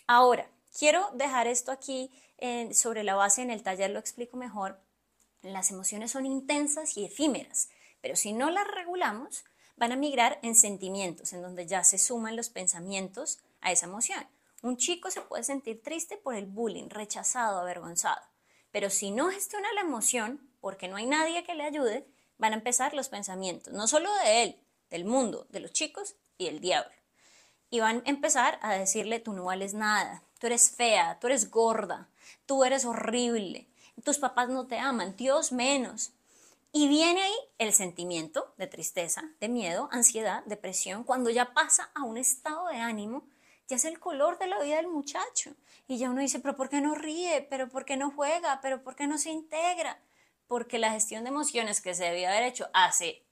Ahora, 0.08 0.48
quiero 0.78 1.10
dejar 1.14 1.48
esto 1.48 1.72
aquí 1.72 2.12
eh, 2.38 2.74
sobre 2.74 3.04
la 3.04 3.16
base, 3.16 3.42
en 3.42 3.52
el 3.52 3.64
taller 3.64 3.92
lo 3.92 4.00
explico 4.00 4.36
mejor. 4.36 4.80
Las 5.42 5.72
emociones 5.72 6.12
son 6.12 6.26
intensas 6.26 6.98
y 6.98 7.06
efímeras, 7.06 7.70
pero 8.02 8.16
si 8.16 8.34
no 8.34 8.52
las 8.52 8.68
regulamos, 8.68 9.44
van 9.76 9.92
a 9.92 9.96
migrar 9.96 10.40
en 10.44 10.54
sentimientos, 10.56 11.34
en 11.34 11.42
donde 11.42 11.66
ya 11.66 11.84
se 11.84 11.98
suman 11.98 12.36
los 12.36 12.50
pensamientos 12.50 13.40
a 13.62 13.72
esa 13.72 13.88
emoción. 13.88 14.28
Un 14.62 14.78
chico 14.78 15.10
se 15.10 15.22
puede 15.22 15.44
sentir 15.44 15.82
triste 15.82 16.18
por 16.18 16.36
el 16.36 16.46
bullying, 16.46 16.90
rechazado, 16.90 17.60
avergonzado. 17.60 18.22
Pero 18.72 18.92
si 18.92 19.10
no 19.10 19.32
gestiona 19.32 19.74
la 19.74 19.82
emoción, 19.82 20.48
porque 20.60 20.88
no 20.88 20.98
hay 20.98 21.08
nadie 21.08 21.44
que 21.44 21.56
le 21.56 21.64
ayude, 21.64 22.08
van 22.38 22.54
a 22.54 22.58
empezar 22.58 22.94
los 22.94 23.10
pensamientos, 23.10 23.74
no 23.74 23.88
solo 23.88 24.14
de 24.24 24.44
él, 24.44 24.64
del 24.92 25.06
mundo, 25.06 25.48
de 25.50 25.62
los 25.62 25.74
chicos 25.74 26.16
y 26.38 26.46
del 26.46 26.60
diablo. 26.60 26.92
Y 27.72 27.80
van 27.80 28.04
a 28.06 28.10
empezar 28.10 28.60
a 28.62 28.74
decirle, 28.74 29.20
tú 29.20 29.34
no 29.34 29.46
vales 29.46 29.74
nada, 29.74 30.24
tú 30.40 30.46
eres 30.46 30.70
fea, 30.70 31.18
tú 31.20 31.28
eres 31.28 31.50
gorda, 31.50 32.10
tú 32.46 32.64
eres 32.64 32.86
horrible, 32.86 33.71
tus 34.04 34.18
papás 34.18 34.50
no 34.50 34.68
te 34.68 34.78
aman, 34.80 35.16
Dios 35.16 35.52
menos. 35.52 36.12
Y 36.74 36.88
viene 36.88 37.22
ahí 37.22 37.36
el 37.58 37.74
sentimiento 37.74 38.54
de 38.58 38.68
tristeza, 38.68 39.24
de 39.40 39.50
miedo, 39.50 39.90
ansiedad, 39.92 40.44
depresión, 40.46 41.04
cuando 41.04 41.30
ya 41.30 41.54
pasa 41.54 41.92
a 41.94 42.04
un 42.04 42.18
estado 42.18 42.68
de 42.68 42.78
ánimo 42.78 43.24
ya 43.72 43.78
es 43.78 43.86
el 43.86 44.00
color 44.00 44.38
de 44.38 44.48
la 44.48 44.60
vida 44.60 44.76
del 44.76 44.90
muchacho. 44.90 45.56
Y 45.88 45.98
ya 45.98 46.10
uno 46.10 46.20
dice, 46.20 46.40
pero 46.40 46.58
¿por 46.58 46.70
qué 46.70 46.82
no 46.82 46.94
ríe? 46.94 47.48
¿Pero 47.50 47.70
por 47.70 47.86
qué 47.86 47.96
no 47.96 48.12
juega? 48.12 48.60
¿Pero 48.62 48.84
por 48.84 48.98
qué 48.98 49.08
no 49.08 49.18
se 49.18 49.30
integra? 49.30 49.98
Porque 50.48 50.78
la 50.78 50.92
gestión 50.92 51.24
de 51.24 51.30
emociones 51.30 51.80
que 51.80 51.96
se 51.96 52.04
debía 52.04 52.32
haber 52.32 52.44
hecho 52.44 52.70
hace 52.74 53.24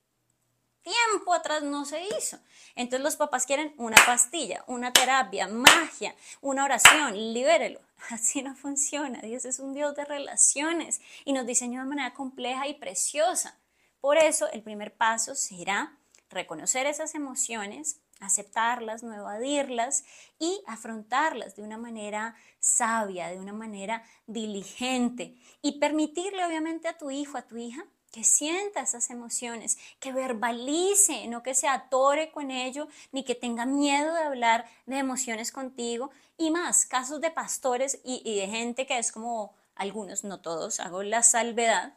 tiempo 0.82 1.34
atrás 1.34 1.64
no 1.64 1.86
se 1.86 2.04
hizo. 2.04 2.40
Entonces 2.76 3.04
los 3.04 3.16
papás 3.16 3.46
quieren 3.46 3.74
una 3.78 3.98
pastilla, 4.06 4.64
una 4.68 4.94
terapia, 4.94 5.48
magia, 5.48 6.16
una 6.42 6.66
oración, 6.66 7.16
libérelo. 7.34 7.82
Así 8.10 8.42
no 8.42 8.56
funciona. 8.56 9.22
Dios 9.22 9.46
es 9.46 9.60
un 9.60 9.74
Dios 9.74 9.96
de 9.96 10.06
relaciones 10.06 11.02
y 11.26 11.34
nos 11.34 11.46
diseñó 11.46 11.82
de 11.82 11.88
manera 11.88 12.14
compleja 12.14 12.68
y 12.68 12.76
preciosa. 12.76 13.58
Por 14.02 14.18
eso 14.18 14.50
el 14.52 14.64
primer 14.64 14.94
paso 14.96 15.36
será 15.36 15.98
reconocer 16.30 16.86
esas 16.86 17.16
emociones, 17.16 18.00
aceptarlas, 18.20 19.04
no 19.04 19.14
evadirlas 19.14 20.06
y 20.38 20.62
afrontarlas 20.68 21.56
de 21.56 21.64
una 21.64 21.78
manera 21.78 22.36
sabia, 22.60 23.30
de 23.30 23.40
una 23.40 23.54
manera 23.54 24.04
diligente 24.28 25.38
y 25.62 25.80
permitirle 25.80 26.46
obviamente 26.46 26.88
a 26.88 26.98
tu 26.98 27.12
hijo, 27.12 27.38
a 27.38 27.44
tu 27.44 27.58
hija, 27.58 27.86
que 28.12 28.24
sienta 28.24 28.82
esas 28.82 29.10
emociones, 29.10 29.78
que 30.00 30.12
verbalice, 30.12 31.28
no 31.28 31.44
que 31.44 31.54
se 31.54 31.68
atore 31.68 32.32
con 32.32 32.52
ello, 32.52 32.88
ni 33.12 33.24
que 33.24 33.36
tenga 33.36 33.66
miedo 33.66 34.14
de 34.14 34.24
hablar 34.24 34.66
de 34.86 34.98
emociones 34.98 35.52
contigo 35.52 36.12
y 36.38 36.52
más, 36.52 36.86
casos 36.86 37.22
de 37.22 37.32
pastores 37.32 38.00
y, 38.04 38.40
de 38.40 38.48
gente 38.48 38.88
que 38.88 38.98
es 38.98 39.12
como 39.12 39.54
algunos, 39.76 40.24
no 40.24 40.40
todos, 40.40 40.80
hago 40.80 41.04
la 41.04 41.24
salvedad, 41.24 41.94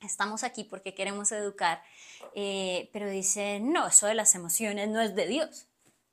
estamos 0.00 0.44
aquí 0.44 0.64
porque 0.64 0.94
queremos 0.94 1.32
educar, 1.32 1.82
eh, 2.34 2.90
pero 2.92 3.08
dice, 3.08 3.60
no, 3.60 3.86
eso 3.86 4.06
de 4.06 4.14
las 4.14 4.34
emociones 4.34 4.88
no 4.88 5.00
es 5.00 5.14
de 5.14 5.26
Dios. 5.26 5.68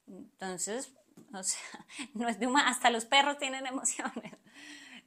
Entonces, 0.07 0.91
no 2.13 2.27
es 2.29 2.39
de 2.39 2.47
humano, 2.47 2.69
hasta 2.69 2.89
los 2.89 3.05
perros 3.05 3.38
tienen 3.38 3.65
emociones. 3.65 4.33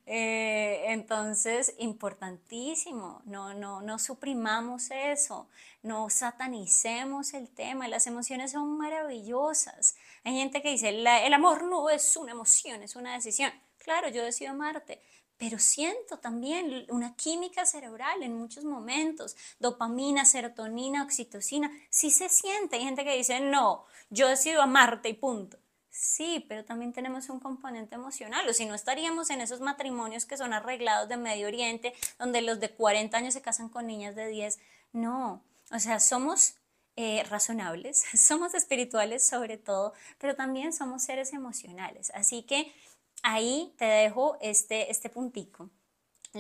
Eh, 0.09 0.85
entonces, 0.93 1.75
importantísimo, 1.79 3.23
no, 3.25 3.55
no, 3.55 3.83
no 3.83 3.99
suprimamos 3.99 4.93
eso, 4.93 5.49
no 5.83 6.09
satanicemos 6.11 7.35
el 7.35 7.49
tema, 7.49 7.89
las 7.89 8.07
emociones 8.07 8.53
son 8.53 8.79
maravillosas. 8.79 9.97
Hay 10.23 10.37
gente 10.37 10.63
que 10.63 10.71
dice, 10.71 10.91
el 10.91 11.35
amor 11.35 11.65
no 11.65 11.91
es 11.91 12.17
una 12.17 12.33
emoción, 12.33 12.85
es 12.85 12.95
una 12.95 13.15
decisión. 13.15 13.51
Claro, 13.79 14.09
yo 14.09 14.25
decido 14.25 14.53
amarte, 14.53 15.01
pero 15.39 15.59
siento 15.59 16.19
también 16.19 16.87
una 16.89 17.15
química 17.17 17.67
cerebral 17.67 18.23
en 18.23 18.39
muchos 18.39 18.65
momentos, 18.65 19.37
dopamina, 19.59 20.25
serotonina, 20.25 21.03
oxitocina, 21.03 21.71
sí 21.91 22.11
se 22.11 22.29
siente. 22.29 22.77
Hay 22.77 22.85
gente 22.85 23.05
que 23.05 23.17
dice, 23.17 23.41
no, 23.41 23.85
yo 24.09 24.29
decido 24.29 24.63
amarte 24.63 25.09
y 25.09 25.15
punto. 25.15 25.59
Sí, 25.99 26.45
pero 26.47 26.63
también 26.63 26.93
tenemos 26.93 27.31
un 27.31 27.41
componente 27.41 27.95
emocional, 27.95 28.47
o 28.47 28.53
si 28.53 28.67
no 28.67 28.75
estaríamos 28.75 29.31
en 29.31 29.41
esos 29.41 29.61
matrimonios 29.61 30.27
que 30.27 30.37
son 30.37 30.53
arreglados 30.53 31.09
de 31.09 31.17
Medio 31.17 31.47
Oriente, 31.47 31.95
donde 32.19 32.43
los 32.43 32.61
de 32.61 32.69
40 32.69 33.17
años 33.17 33.33
se 33.33 33.41
casan 33.41 33.71
con 33.71 33.87
niñas 33.87 34.15
de 34.15 34.29
10. 34.29 34.59
No, 34.93 35.43
o 35.73 35.79
sea, 35.79 35.99
somos 35.99 36.57
eh, 36.97 37.25
razonables, 37.31 38.05
somos 38.15 38.55
espirituales 38.55 39.27
sobre 39.27 39.57
todo, 39.57 39.95
pero 40.19 40.37
también 40.37 40.75
somos 40.75 41.03
seres 41.03 41.33
emocionales. 41.33 42.13
Así 42.15 42.43
que 42.43 42.75
ahí 43.23 43.75
te 43.79 43.87
dejo 43.87 44.37
este, 44.43 44.91
este 44.91 45.09
puntico, 45.09 45.71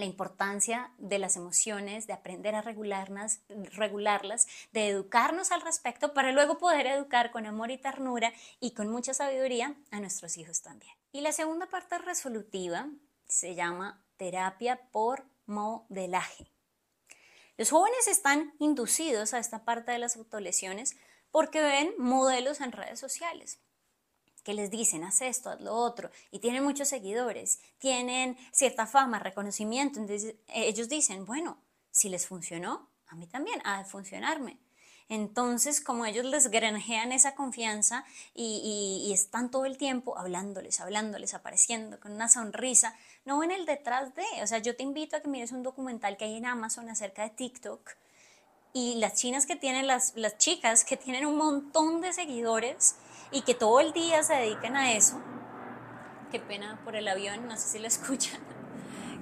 la 0.01 0.07
importancia 0.07 0.93
de 0.99 1.19
las 1.19 1.37
emociones, 1.37 2.07
de 2.07 2.13
aprender 2.13 2.55
a 2.55 2.63
regularlas, 2.63 3.41
regularlas, 3.73 4.47
de 4.73 4.89
educarnos 4.89 5.53
al 5.53 5.61
respecto 5.63 6.15
para 6.15 6.33
luego 6.33 6.59
poder 6.59 6.87
educar 6.87 7.31
con 7.31 7.47
amor 7.47 7.71
y 7.71 7.79
ternura 7.79 8.33
y 8.61 8.73
con 8.73 8.89
mucha 8.89 9.15
sabiduría 9.15 9.75
a 9.91 10.01
nuestros 10.01 10.37
hijos 10.37 10.63
también. 10.63 10.95
Y 11.13 11.21
la 11.21 11.33
segunda 11.33 11.67
parte 11.67 11.99
resolutiva 11.99 12.89
se 13.27 13.55
llama 13.55 14.05
terapia 14.17 14.81
por 14.93 15.25
modelaje. 15.47 16.51
Los 17.57 17.71
jóvenes 17.71 18.07
están 18.09 18.55
inducidos 18.59 19.33
a 19.33 19.39
esta 19.39 19.65
parte 19.65 19.93
de 19.93 19.99
las 19.99 20.17
autolesiones 20.17 20.97
porque 21.31 21.63
ven 21.63 21.95
modelos 21.99 22.61
en 22.61 22.73
redes 22.73 23.01
sociales 23.01 23.61
que 24.47 24.55
les 24.55 24.71
dicen, 24.71 25.03
haz 25.03 25.23
esto, 25.23 25.51
haz 25.51 25.61
lo 25.61 25.75
otro, 25.75 26.09
y 26.31 26.39
tienen 26.39 26.63
muchos 26.63 26.87
seguidores, 26.87 27.59
tienen 27.79 28.39
cierta 28.53 28.87
fama, 28.87 29.19
reconocimiento, 29.19 29.99
entonces 29.99 30.37
ellos 30.47 30.89
dicen, 30.89 31.27
bueno, 31.27 31.59
si 31.91 32.09
les 32.09 32.29
funcionó, 32.29 32.89
a 33.09 33.17
mí 33.17 33.27
también 33.27 33.61
ha 33.65 33.79
de 33.79 33.85
funcionarme. 33.87 34.61
Entonces, 35.09 35.81
como 35.81 36.07
ellos 36.07 36.25
les 36.25 36.49
granjean 36.49 37.11
esa 37.11 37.35
confianza 37.35 38.05
y, 38.35 39.11
están 39.13 39.51
todo 39.51 39.65
el 39.65 39.79
tiempo 39.79 40.17
hablándoles, 40.17 40.81
hablándoles, 40.81 41.35
apareciendo 41.35 41.99
con 41.99 42.13
una 42.13 42.29
sonrisa, 42.29 42.95
no 43.25 43.41
ven 43.41 43.51
el 43.51 43.67
detrás 43.67 44.15
de. 44.15 44.25
O 44.43 44.47
sea, 44.47 44.59
yo 44.59 44.77
te 44.77 44.85
invito 44.85 45.17
a 45.17 45.21
que 45.21 45.29
mires 45.29 45.51
un 45.51 45.65
documental 45.65 46.17
que 46.17 46.25
hay 46.25 46.37
en 46.37 46.47
Amazon 46.47 46.89
acerca 46.89 47.23
de 47.25 47.31
TikTok 47.31 47.91
y 48.73 48.97
las 48.97 49.15
chinas 49.15 49.47
que 49.47 49.57
tienen, 49.57 49.87
las, 49.87 50.13
las 50.17 50.39
chicas 50.39 50.85
que 50.85 50.97
tienen 50.97 51.25
un 51.27 51.37
montón 51.37 52.01
de 52.01 52.13
seguidores 52.13 52.97
y 53.31 53.43
que 53.43 53.55
todo 53.55 53.81
el 53.81 53.93
día 53.93 54.23
se 54.23 54.35
dedican 54.35 54.77
a 54.77 54.93
eso. 54.93 55.21
Qué 56.31 56.41
pena 56.41 56.81
por 56.85 56.97
el 56.97 57.09
avión, 57.09 57.47
no 57.47 57.57
sé 57.57 57.69
si 57.69 57.79
lo 57.79 57.87
escuchan. 57.89 58.41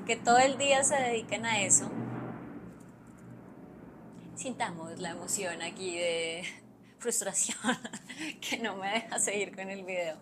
Que 0.06 0.16
todo 0.16 0.38
el 0.38 0.58
día 0.58 0.84
se 0.84 0.96
dedican 0.96 1.46
a 1.46 1.62
eso. 1.62 1.90
Sintamos 4.36 4.98
la 4.98 5.10
emoción 5.10 5.62
aquí 5.62 5.96
de 5.96 6.44
frustración 6.98 7.58
que 8.40 8.58
no 8.58 8.76
me 8.76 8.90
deja 8.90 9.18
seguir 9.18 9.54
con 9.54 9.70
el 9.70 9.84
video. 9.84 10.16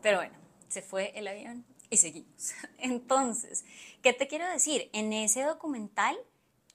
Pero 0.00 0.18
bueno, 0.18 0.34
se 0.68 0.82
fue 0.82 1.12
el 1.14 1.28
avión 1.28 1.64
y 1.90 1.98
seguimos. 1.98 2.54
Entonces, 2.78 3.64
¿qué 4.02 4.12
te 4.12 4.26
quiero 4.26 4.48
decir? 4.48 4.88
En 4.92 5.12
ese 5.12 5.42
documental, 5.42 6.16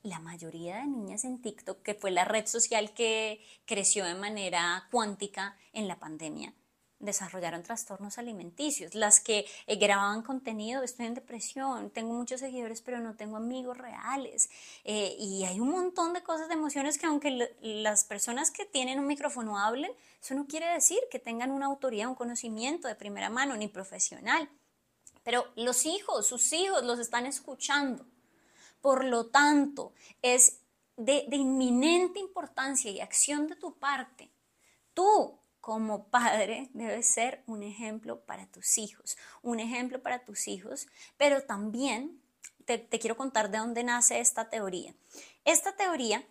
la 0.08 0.20
mayoría 0.20 0.78
de 0.78 0.88
niñas 0.88 1.26
en 1.26 1.42
TikTok, 1.42 1.82
que 1.82 1.94
fue 1.94 2.12
la 2.12 2.26
red 2.26 2.46
social 2.48 2.94
que 2.94 3.44
creció 3.66 4.06
de 4.06 4.16
manera 4.16 4.88
cuántica 4.90 5.58
en 5.74 5.88
la 5.88 6.00
pandemia, 6.00 6.54
desarrollaron 7.00 7.62
trastornos 7.62 8.18
alimenticios, 8.18 8.96
las 8.96 9.20
que 9.20 9.46
eh, 9.68 9.76
grababan 9.76 10.24
contenido, 10.24 10.82
estoy 10.82 11.06
en 11.06 11.14
depresión, 11.14 11.92
tengo 11.92 12.14
muchos 12.14 12.40
seguidores 12.40 12.82
pero 12.82 13.00
no 13.00 13.16
tengo 13.16 13.38
amigos 13.38 13.78
reales 13.78 14.50
eh, 14.84 15.16
y 15.20 15.44
hay 15.44 15.60
un 15.60 15.70
montón 15.70 16.14
de 16.14 16.24
cosas, 16.24 16.48
de 16.48 16.56
emociones 16.56 16.98
que 16.98 17.06
aunque 17.06 17.56
las 17.62 18.04
personas 18.04 18.50
que 18.50 18.66
tienen 18.66 19.00
un 19.00 19.08
micrófono 19.08 19.60
hablen, 19.60 19.92
eso 20.22 20.34
no 20.34 20.48
quiere 20.48 20.68
decir 20.68 21.00
que 21.12 21.20
tengan 21.20 21.52
una 21.52 21.68
autoridad, 21.68 22.08
un 22.08 22.16
conocimiento 22.16 22.88
de 22.88 22.96
primera 22.96 23.30
mano 23.30 23.56
ni 23.58 23.68
profesional, 23.68 24.50
pero 25.24 25.46
los 25.56 25.86
hijos, 25.86 26.26
sus 26.26 26.54
hijos 26.54 26.84
los 26.84 27.00
están 27.00 27.26
escuchando. 27.26 28.06
Por 28.82 29.04
lo 29.06 29.28
tanto, 29.28 29.94
es 30.22 30.62
de, 30.98 31.28
inminente 31.32 32.20
importancia 32.20 32.92
y 32.92 33.00
acción 33.00 33.48
de 33.48 33.56
tu 33.56 33.78
parte. 33.78 34.32
Tú 34.94 35.40
como 35.62 36.08
padre 36.08 36.70
debes 36.74 37.08
ser 37.08 37.44
un 37.46 37.62
ejemplo 37.62 38.22
para 38.22 38.48
tus 38.48 38.78
hijos, 38.78 39.18
un 39.42 39.60
ejemplo 39.60 40.02
para 40.02 40.24
tus 40.24 40.48
hijos, 40.48 40.88
pero 41.18 41.44
también 41.44 42.22
te, 42.66 42.88
quiero 42.88 43.18
contar 43.18 43.52
de 43.52 43.60
dónde 43.60 43.84
nace 43.84 44.20
esta 44.20 44.50
teoría. 44.50 44.94
Esta 45.46 45.76
teoría 45.76 46.26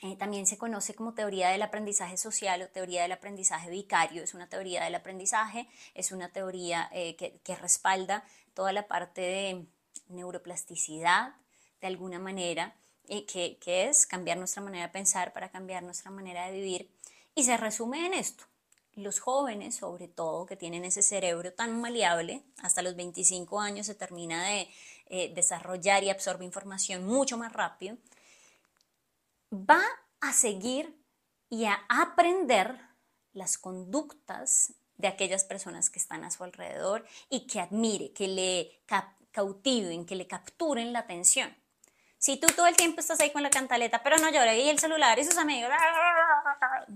eh, 0.00 0.16
también 0.16 0.46
se 0.46 0.58
conoce 0.58 0.94
como 0.94 1.14
teoría 1.14 1.50
del 1.50 1.62
aprendizaje 1.62 2.16
social 2.16 2.62
o 2.62 2.68
teoría 2.68 3.02
del 3.02 3.12
aprendizaje 3.12 3.70
vicario. 3.70 4.22
Es 4.22 4.34
una 4.34 4.48
teoría 4.48 4.84
del 4.84 4.94
aprendizaje, 4.94 5.68
es 5.94 6.12
una 6.12 6.30
teoría 6.30 6.88
eh, 6.92 7.16
que, 7.16 7.56
respalda 7.56 8.24
toda 8.54 8.72
la 8.72 8.86
parte 8.86 9.20
de 9.20 9.66
neuroplasticidad, 10.08 11.34
de 11.80 11.86
alguna 11.86 12.18
manera, 12.18 12.76
eh, 13.08 13.24
que, 13.26 13.58
que 13.58 13.88
es 13.88 14.06
cambiar 14.06 14.38
nuestra 14.38 14.62
manera 14.62 14.86
de 14.86 14.92
pensar 14.92 15.32
para 15.32 15.50
cambiar 15.50 15.82
nuestra 15.82 16.10
manera 16.10 16.46
de 16.46 16.52
vivir. 16.52 16.90
Y 17.34 17.44
se 17.44 17.56
resume 17.56 18.06
en 18.06 18.14
esto. 18.14 18.44
Los 18.94 19.20
jóvenes, 19.20 19.76
sobre 19.76 20.08
todo, 20.08 20.44
que 20.44 20.56
tienen 20.56 20.84
ese 20.84 21.02
cerebro 21.02 21.52
tan 21.52 21.80
maleable, 21.80 22.42
hasta 22.62 22.82
los 22.82 22.96
25 22.96 23.60
años 23.60 23.86
se 23.86 23.94
termina 23.94 24.44
de 24.44 24.68
eh, 25.06 25.32
desarrollar 25.34 26.02
y 26.02 26.10
absorbe 26.10 26.44
información 26.44 27.06
mucho 27.06 27.38
más 27.38 27.52
rápido, 27.52 27.96
va 29.52 29.82
a 30.20 30.32
seguir 30.32 31.00
y 31.48 31.64
a 31.64 31.78
aprender 31.88 32.78
las 33.32 33.56
conductas 33.56 34.74
de 34.96 35.08
aquellas 35.08 35.44
personas 35.44 35.90
que 35.90 35.98
están 35.98 36.24
a 36.24 36.30
su 36.30 36.44
alrededor 36.44 37.06
y 37.30 37.46
que 37.46 37.60
admire, 37.60 38.12
que 38.12 38.28
le 38.28 38.82
cautiven, 39.30 40.04
que 40.04 40.16
le 40.16 40.26
capturen 40.26 40.92
la 40.92 41.00
atención. 41.00 41.56
Si 42.18 42.36
tú 42.36 42.48
todo 42.48 42.66
el 42.66 42.76
tiempo 42.76 43.00
estás 43.00 43.20
ahí 43.20 43.30
con 43.30 43.42
la 43.42 43.50
cantaleta, 43.50 44.02
pero 44.02 44.16
no 44.18 44.28
llora, 44.30 44.54
y 44.54 44.68
el 44.68 44.78
celular 44.80 45.18
y 45.18 45.24
sus 45.24 45.38
amigos, 45.38 45.70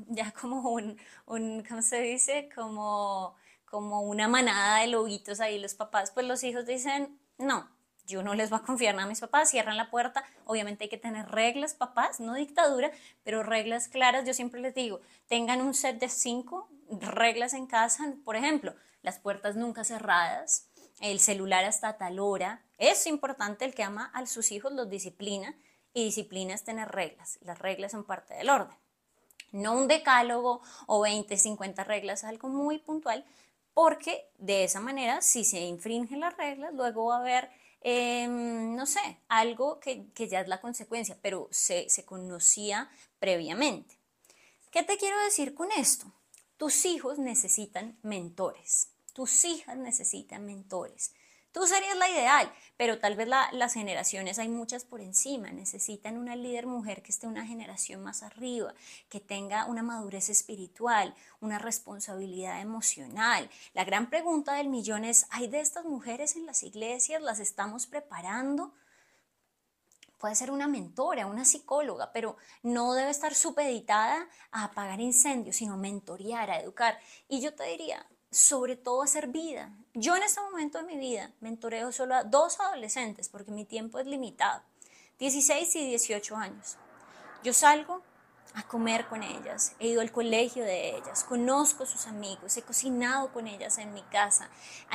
ya 0.08 0.32
como 0.32 0.70
un, 0.70 0.98
un 1.26 1.64
¿cómo 1.68 1.80
se 1.80 2.00
dice? 2.00 2.48
Como, 2.54 3.36
como 3.64 4.02
una 4.02 4.26
manada 4.26 4.80
de 4.80 4.88
lobitos 4.88 5.40
ahí 5.40 5.58
los 5.58 5.74
papás, 5.74 6.10
pues 6.10 6.26
los 6.26 6.42
hijos 6.42 6.66
dicen, 6.66 7.18
no, 7.38 7.68
yo 8.06 8.22
no 8.24 8.34
les 8.34 8.50
voy 8.50 8.58
a 8.58 8.62
confiar 8.62 8.94
nada 8.96 9.06
a 9.06 9.08
mis 9.08 9.20
papás, 9.20 9.50
cierran 9.50 9.76
la 9.76 9.90
puerta, 9.90 10.24
obviamente 10.44 10.84
hay 10.84 10.90
que 10.90 10.98
tener 10.98 11.28
reglas, 11.28 11.74
papás, 11.74 12.18
no 12.18 12.34
dictadura, 12.34 12.90
pero 13.22 13.44
reglas 13.44 13.88
claras, 13.88 14.26
yo 14.26 14.34
siempre 14.34 14.60
les 14.60 14.74
digo, 14.74 15.00
tengan 15.28 15.60
un 15.60 15.72
set 15.74 16.00
de 16.00 16.08
cinco 16.08 16.68
reglas 16.90 17.54
en 17.54 17.66
casa, 17.66 18.12
por 18.24 18.36
ejemplo, 18.36 18.74
las 19.02 19.18
puertas 19.18 19.54
nunca 19.54 19.84
cerradas, 19.84 20.68
el 21.00 21.20
celular 21.20 21.64
hasta 21.64 21.96
tal 21.96 22.18
hora. 22.18 22.62
Es 22.82 23.06
importante, 23.06 23.64
el 23.64 23.76
que 23.76 23.84
ama 23.84 24.10
a 24.12 24.26
sus 24.26 24.50
hijos 24.50 24.72
los 24.72 24.90
disciplina 24.90 25.56
y 25.94 26.02
disciplina 26.02 26.52
es 26.52 26.64
tener 26.64 26.88
reglas. 26.88 27.38
Las 27.42 27.60
reglas 27.60 27.92
son 27.92 28.02
parte 28.02 28.34
del 28.34 28.50
orden. 28.50 28.76
No 29.52 29.74
un 29.74 29.86
decálogo 29.86 30.62
o 30.88 31.00
20, 31.00 31.36
50 31.36 31.84
reglas, 31.84 32.24
algo 32.24 32.48
muy 32.48 32.78
puntual, 32.78 33.24
porque 33.72 34.28
de 34.38 34.64
esa 34.64 34.80
manera, 34.80 35.22
si 35.22 35.44
se 35.44 35.60
infringen 35.60 36.18
las 36.18 36.36
reglas, 36.36 36.74
luego 36.74 37.04
va 37.04 37.18
a 37.18 37.20
haber, 37.20 37.50
em, 37.82 38.74
no 38.74 38.84
sé, 38.86 39.20
algo 39.28 39.78
que, 39.78 40.10
ya 40.16 40.40
es 40.40 40.48
la 40.48 40.60
consecuencia, 40.60 41.16
pero 41.22 41.46
se, 41.52 41.88
se 41.88 42.04
conocía 42.04 42.90
previamente. 43.20 43.96
¿Qué 44.72 44.82
te 44.82 44.96
quiero 44.96 45.22
decir 45.22 45.54
con 45.54 45.70
esto? 45.70 46.12
Tus 46.56 46.84
hijos 46.84 47.20
necesitan 47.20 47.96
mentores. 48.02 48.88
Tus 49.12 49.44
hijas 49.44 49.76
necesitan 49.76 50.44
mentores. 50.44 51.12
Tú 51.52 51.66
serías 51.66 51.98
la 51.98 52.08
ideal, 52.08 52.50
pero 52.78 52.98
tal 52.98 53.14
vez 53.14 53.28
las 53.28 53.74
generaciones, 53.74 54.38
hay 54.38 54.48
muchas 54.48 54.84
por 54.86 55.02
encima, 55.02 55.50
necesitan 55.50 56.16
una 56.16 56.34
líder 56.34 56.66
mujer 56.66 57.02
que 57.02 57.12
esté 57.12 57.26
una 57.26 57.46
generación 57.46 58.02
más 58.02 58.22
arriba, 58.22 58.72
que 59.10 59.20
tenga 59.20 59.66
una 59.66 59.82
madurez 59.82 60.30
espiritual, 60.30 61.14
una 61.40 61.58
responsabilidad 61.58 62.62
emocional. 62.62 63.50
La 63.74 63.84
gran 63.84 64.08
pregunta 64.08 64.54
del 64.54 64.70
millón 64.70 65.04
es, 65.04 65.26
¿hay 65.28 65.46
de 65.46 65.60
estas 65.60 65.84
mujeres 65.84 66.36
en 66.36 66.46
las 66.46 66.62
iglesias? 66.62 67.20
¿Las 67.20 67.38
estamos 67.38 67.86
preparando? 67.86 68.72
Puede 70.16 70.34
ser 70.34 70.50
una 70.50 70.68
mentora, 70.68 71.26
una 71.26 71.44
psicóloga, 71.44 72.12
pero 72.12 72.36
no 72.62 72.94
debe 72.94 73.10
estar 73.10 73.34
supeditada 73.34 74.26
a 74.52 74.64
apagar 74.64 75.02
incendios, 75.02 75.56
sino 75.56 75.76
mentorear, 75.76 76.50
a 76.50 76.60
educar. 76.60 76.98
Y 77.28 77.42
yo 77.42 77.54
te 77.54 77.64
diría, 77.64 78.06
sobre 78.32 78.76
todo 78.76 79.02
hacer 79.02 79.28
vida. 79.28 79.70
Yo 79.94 80.16
en 80.16 80.22
este 80.22 80.40
momento 80.40 80.78
de 80.78 80.84
mi 80.84 80.96
vida 80.96 81.30
mentoreo 81.40 81.92
solo 81.92 82.14
a 82.14 82.24
dos 82.24 82.58
adolescentes 82.58 83.28
porque 83.28 83.52
mi 83.52 83.66
tiempo 83.66 83.98
es 83.98 84.06
limitado, 84.06 84.62
16 85.18 85.76
y 85.76 85.86
18 85.90 86.36
años. 86.36 86.78
Yo 87.44 87.52
salgo 87.52 88.02
a 88.54 88.62
comer 88.66 89.06
con 89.06 89.22
ellas, 89.22 89.74
he 89.78 89.88
ido 89.88 90.00
al 90.00 90.12
colegio 90.12 90.64
de 90.64 90.96
ellas, 90.96 91.24
conozco 91.24 91.86
sus 91.86 92.06
amigos, 92.06 92.56
he 92.56 92.62
cocinado 92.62 93.32
con 93.32 93.46
ellas 93.46 93.78
en 93.78 93.92
mi 93.92 94.02
casa, 94.02 94.50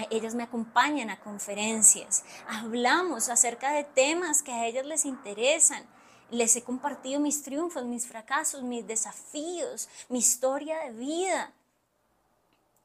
ellas 0.09 0.35
me 0.35 0.43
acompañan 0.43 1.09
a 1.09 1.19
conferencias, 1.19 2.23
hablamos 2.47 3.29
acerca 3.29 3.71
de 3.71 3.83
temas 3.83 4.41
que 4.41 4.51
a 4.51 4.65
ellas 4.65 4.85
les 4.85 5.05
interesan. 5.05 5.83
Les 6.29 6.57
he 6.57 6.61
compartido 6.61 7.21
mis 7.21 7.41
triunfos, 7.41 7.85
mis 7.85 8.05
fracasos, 8.05 8.61
mis 8.61 8.85
desafíos, 8.85 9.87
mi 10.09 10.19
historia 10.19 10.77
de 10.79 10.91
vida. 10.91 11.53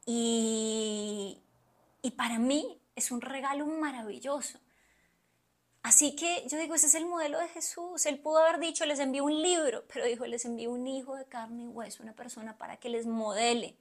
Y, 0.06 1.38
para 2.16 2.38
mí 2.38 2.78
es 2.94 3.10
un 3.10 3.20
regalo 3.20 3.66
maravilloso. 3.66 4.58
Así 5.82 6.14
que 6.14 6.46
yo 6.48 6.58
digo, 6.58 6.74
ese 6.74 6.86
es 6.86 6.94
el 6.94 7.06
modelo 7.06 7.38
de 7.40 7.48
Jesús. 7.48 8.06
Él 8.06 8.20
pudo 8.20 8.38
haber 8.38 8.60
dicho, 8.60 8.86
les 8.86 9.00
envío 9.00 9.24
un 9.24 9.42
libro, 9.42 9.84
pero 9.92 10.04
dijo, 10.04 10.26
les 10.26 10.44
envío 10.44 10.70
un 10.70 10.86
hijo 10.86 11.16
de 11.16 11.24
carne 11.24 11.64
y 11.64 11.68
hueso, 11.68 12.02
una 12.02 12.14
persona 12.14 12.56
para 12.56 12.76
que 12.76 12.88
les 12.88 13.06
modele. 13.06 13.76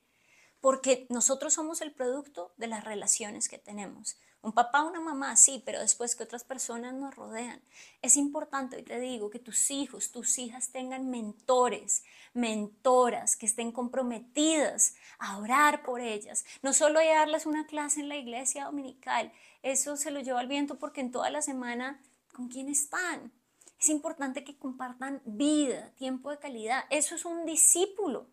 Porque 0.61 1.07
nosotros 1.09 1.53
somos 1.53 1.81
el 1.81 1.91
producto 1.91 2.53
de 2.57 2.67
las 2.67 2.83
relaciones 2.83 3.49
que 3.49 3.57
tenemos. 3.57 4.17
Un 4.43 4.53
papá, 4.53 4.81
una 4.81 4.99
mamá, 4.99 5.35
sí, 5.35 5.61
pero 5.63 5.79
después 5.79 6.15
que 6.15 6.23
otras 6.23 6.43
personas 6.43 6.95
nos 6.95 7.15
rodean. 7.15 7.61
Es 8.01 8.17
importante, 8.17 8.75
hoy 8.75 8.83
te 8.83 8.99
digo, 8.99 9.29
que 9.29 9.37
tus 9.37 9.69
hijos, 9.69 10.11
tus 10.11 10.39
hijas 10.39 10.69
tengan 10.69 11.11
mentores, 11.11 12.03
mentoras, 12.33 13.35
que 13.35 13.45
estén 13.45 13.71
comprometidas 13.71 14.95
a 15.19 15.37
orar 15.37 15.83
por 15.83 16.01
ellas. 16.01 16.43
No 16.63 16.73
solo 16.73 16.99
a 16.99 17.05
darles 17.05 17.45
una 17.45 17.67
clase 17.67 17.99
en 17.99 18.09
la 18.09 18.17
iglesia 18.17 18.65
dominical, 18.65 19.31
eso 19.61 19.95
se 19.95 20.09
lo 20.09 20.21
lleva 20.21 20.39
al 20.39 20.47
viento 20.47 20.79
porque 20.79 21.01
en 21.01 21.11
toda 21.11 21.29
la 21.29 21.43
semana, 21.43 22.01
¿con 22.33 22.47
quién 22.47 22.67
están? 22.67 23.31
Es 23.79 23.89
importante 23.89 24.43
que 24.43 24.57
compartan 24.57 25.21
vida, 25.23 25.91
tiempo 25.97 26.31
de 26.31 26.39
calidad. 26.39 26.85
Eso 26.89 27.13
es 27.13 27.25
un 27.25 27.45
discípulo, 27.45 28.25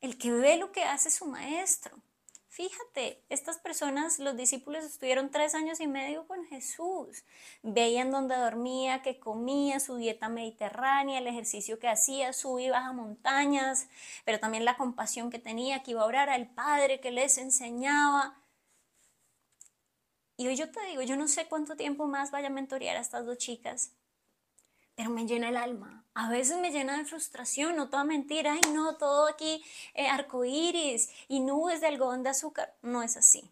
el 0.00 0.18
que 0.18 0.32
ve 0.32 0.56
lo 0.56 0.72
que 0.72 0.84
hace 0.84 1.10
su 1.10 1.26
maestro. 1.26 1.98
Fíjate, 2.58 3.22
estas 3.28 3.58
personas, 3.58 4.18
los 4.18 4.36
discípulos 4.36 4.84
estuvieron 4.84 5.30
tres 5.30 5.54
años 5.54 5.78
y 5.78 5.86
medio 5.86 6.26
con 6.26 6.44
Jesús. 6.46 7.22
Veían 7.62 8.10
dónde 8.10 8.34
dormía, 8.34 9.00
qué 9.02 9.20
comía, 9.20 9.78
su 9.78 9.94
dieta 9.94 10.28
mediterránea, 10.28 11.20
el 11.20 11.28
ejercicio 11.28 11.78
que 11.78 11.86
hacía, 11.86 12.32
subía 12.32 12.66
y 12.66 12.70
baja 12.70 12.92
montañas, 12.92 13.86
pero 14.24 14.40
también 14.40 14.64
la 14.64 14.76
compasión 14.76 15.30
que 15.30 15.38
tenía, 15.38 15.84
que 15.84 15.92
iba 15.92 16.02
a 16.02 16.06
orar 16.06 16.30
al 16.30 16.48
Padre, 16.48 17.00
que 17.00 17.12
les 17.12 17.38
enseñaba. 17.38 18.42
Y 20.36 20.48
hoy 20.48 20.56
yo 20.56 20.70
te 20.72 20.84
digo, 20.86 21.02
yo 21.02 21.16
no 21.16 21.28
sé 21.28 21.46
cuánto 21.46 21.76
tiempo 21.76 22.06
más 22.06 22.32
vaya 22.32 22.48
a 22.48 22.50
mentorear 22.50 22.96
a 22.96 23.00
estas 23.00 23.24
dos 23.24 23.38
chicas, 23.38 23.92
pero 24.98 25.10
me 25.10 25.26
llena 25.26 25.50
el 25.50 25.56
alma. 25.56 26.04
A 26.12 26.28
veces 26.28 26.56
me 26.56 26.72
llena 26.72 26.98
de 26.98 27.04
frustración, 27.04 27.76
no 27.76 27.88
toda 27.88 28.02
mentira, 28.02 28.54
ay 28.54 28.72
no, 28.72 28.96
todo 28.96 29.28
aquí 29.28 29.64
eh, 29.94 30.08
arcoíris 30.08 31.08
y 31.28 31.38
nubes 31.38 31.80
de 31.80 31.86
algodón 31.86 32.24
de 32.24 32.30
azúcar. 32.30 32.74
No 32.82 33.04
es 33.04 33.16
así, 33.16 33.48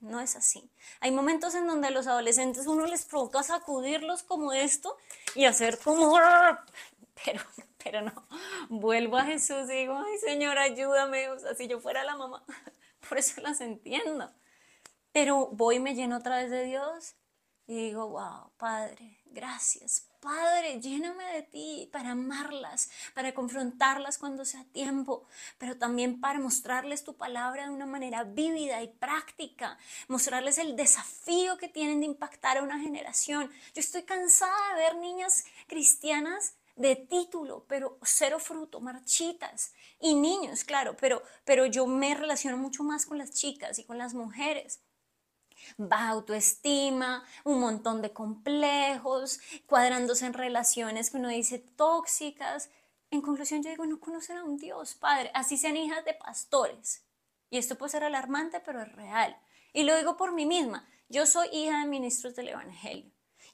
no 0.00 0.18
es 0.18 0.34
así. 0.34 0.68
Hay 0.98 1.12
momentos 1.12 1.54
en 1.54 1.68
donde 1.68 1.86
a 1.86 1.92
los 1.92 2.08
adolescentes 2.08 2.66
uno 2.66 2.84
les 2.86 3.04
provoca 3.04 3.44
sacudirlos 3.44 4.24
como 4.24 4.52
esto 4.52 4.96
y 5.36 5.44
hacer 5.44 5.78
como 5.78 6.18
pero, 7.24 7.42
pero 7.84 8.02
no, 8.02 8.26
vuelvo 8.68 9.18
a 9.18 9.24
Jesús 9.24 9.70
y 9.70 9.74
digo, 9.74 9.96
ay 10.04 10.18
Señor, 10.18 10.58
ayúdame, 10.58 11.28
o 11.28 11.38
sea, 11.38 11.54
si 11.54 11.68
yo 11.68 11.78
fuera 11.78 12.02
la 12.02 12.16
mamá, 12.16 12.42
por 13.08 13.18
eso 13.18 13.40
las 13.40 13.60
entiendo. 13.60 14.32
Pero 15.12 15.46
voy 15.52 15.76
y 15.76 15.80
me 15.80 15.94
lleno 15.94 16.16
otra 16.16 16.38
vez 16.38 16.50
de 16.50 16.64
Dios 16.64 17.14
y 17.68 17.76
digo, 17.76 18.08
wow, 18.08 18.50
Padre, 18.56 19.20
gracias. 19.26 20.07
Padre, 20.20 20.80
lléname 20.80 21.24
de 21.32 21.42
ti 21.42 21.88
para 21.92 22.10
amarlas, 22.10 22.90
para 23.14 23.34
confrontarlas 23.34 24.18
cuando 24.18 24.44
sea 24.44 24.64
tiempo, 24.64 25.24
pero 25.58 25.78
también 25.78 26.20
para 26.20 26.40
mostrarles 26.40 27.04
tu 27.04 27.16
palabra 27.16 27.64
de 27.64 27.70
una 27.70 27.86
manera 27.86 28.24
vívida 28.24 28.82
y 28.82 28.88
práctica, 28.88 29.78
mostrarles 30.08 30.58
el 30.58 30.74
desafío 30.74 31.56
que 31.56 31.68
tienen 31.68 32.00
de 32.00 32.06
impactar 32.06 32.58
a 32.58 32.62
una 32.62 32.80
generación. 32.80 33.48
Yo 33.74 33.80
estoy 33.80 34.02
cansada 34.02 34.74
de 34.74 34.82
ver 34.82 34.96
niñas 34.96 35.44
cristianas 35.68 36.54
de 36.74 36.96
título, 36.96 37.64
pero 37.68 37.98
cero 38.02 38.38
fruto, 38.40 38.80
marchitas. 38.80 39.72
Y 40.00 40.14
niños, 40.14 40.64
claro, 40.64 40.96
pero, 40.96 41.22
pero 41.44 41.66
yo 41.66 41.86
me 41.86 42.14
relaciono 42.14 42.56
mucho 42.56 42.82
más 42.82 43.06
con 43.06 43.18
las 43.18 43.32
chicas 43.32 43.78
y 43.78 43.84
con 43.84 43.98
las 43.98 44.14
mujeres 44.14 44.80
baja 45.76 46.10
autoestima, 46.10 47.24
un 47.44 47.60
montón 47.60 48.02
de 48.02 48.12
complejos, 48.12 49.40
cuadrándose 49.66 50.26
en 50.26 50.34
relaciones 50.34 51.10
que 51.10 51.16
uno 51.16 51.28
dice 51.28 51.58
tóxicas. 51.58 52.70
En 53.10 53.22
conclusión, 53.22 53.62
yo 53.62 53.70
digo, 53.70 53.86
no 53.86 54.00
conocen 54.00 54.36
a 54.36 54.44
un 54.44 54.56
Dios, 54.56 54.94
Padre, 54.94 55.30
así 55.34 55.56
sean 55.56 55.76
hijas 55.76 56.04
de 56.04 56.14
pastores. 56.14 57.04
Y 57.50 57.58
esto 57.58 57.76
puede 57.76 57.92
ser 57.92 58.04
alarmante, 58.04 58.60
pero 58.60 58.82
es 58.82 58.92
real. 58.92 59.36
Y 59.72 59.84
lo 59.84 59.96
digo 59.96 60.16
por 60.16 60.32
mí 60.32 60.46
misma, 60.46 60.86
yo 61.08 61.26
soy 61.26 61.48
hija 61.52 61.80
de 61.80 61.86
ministros 61.86 62.34
del 62.36 62.48
Evangelio. 62.48 63.10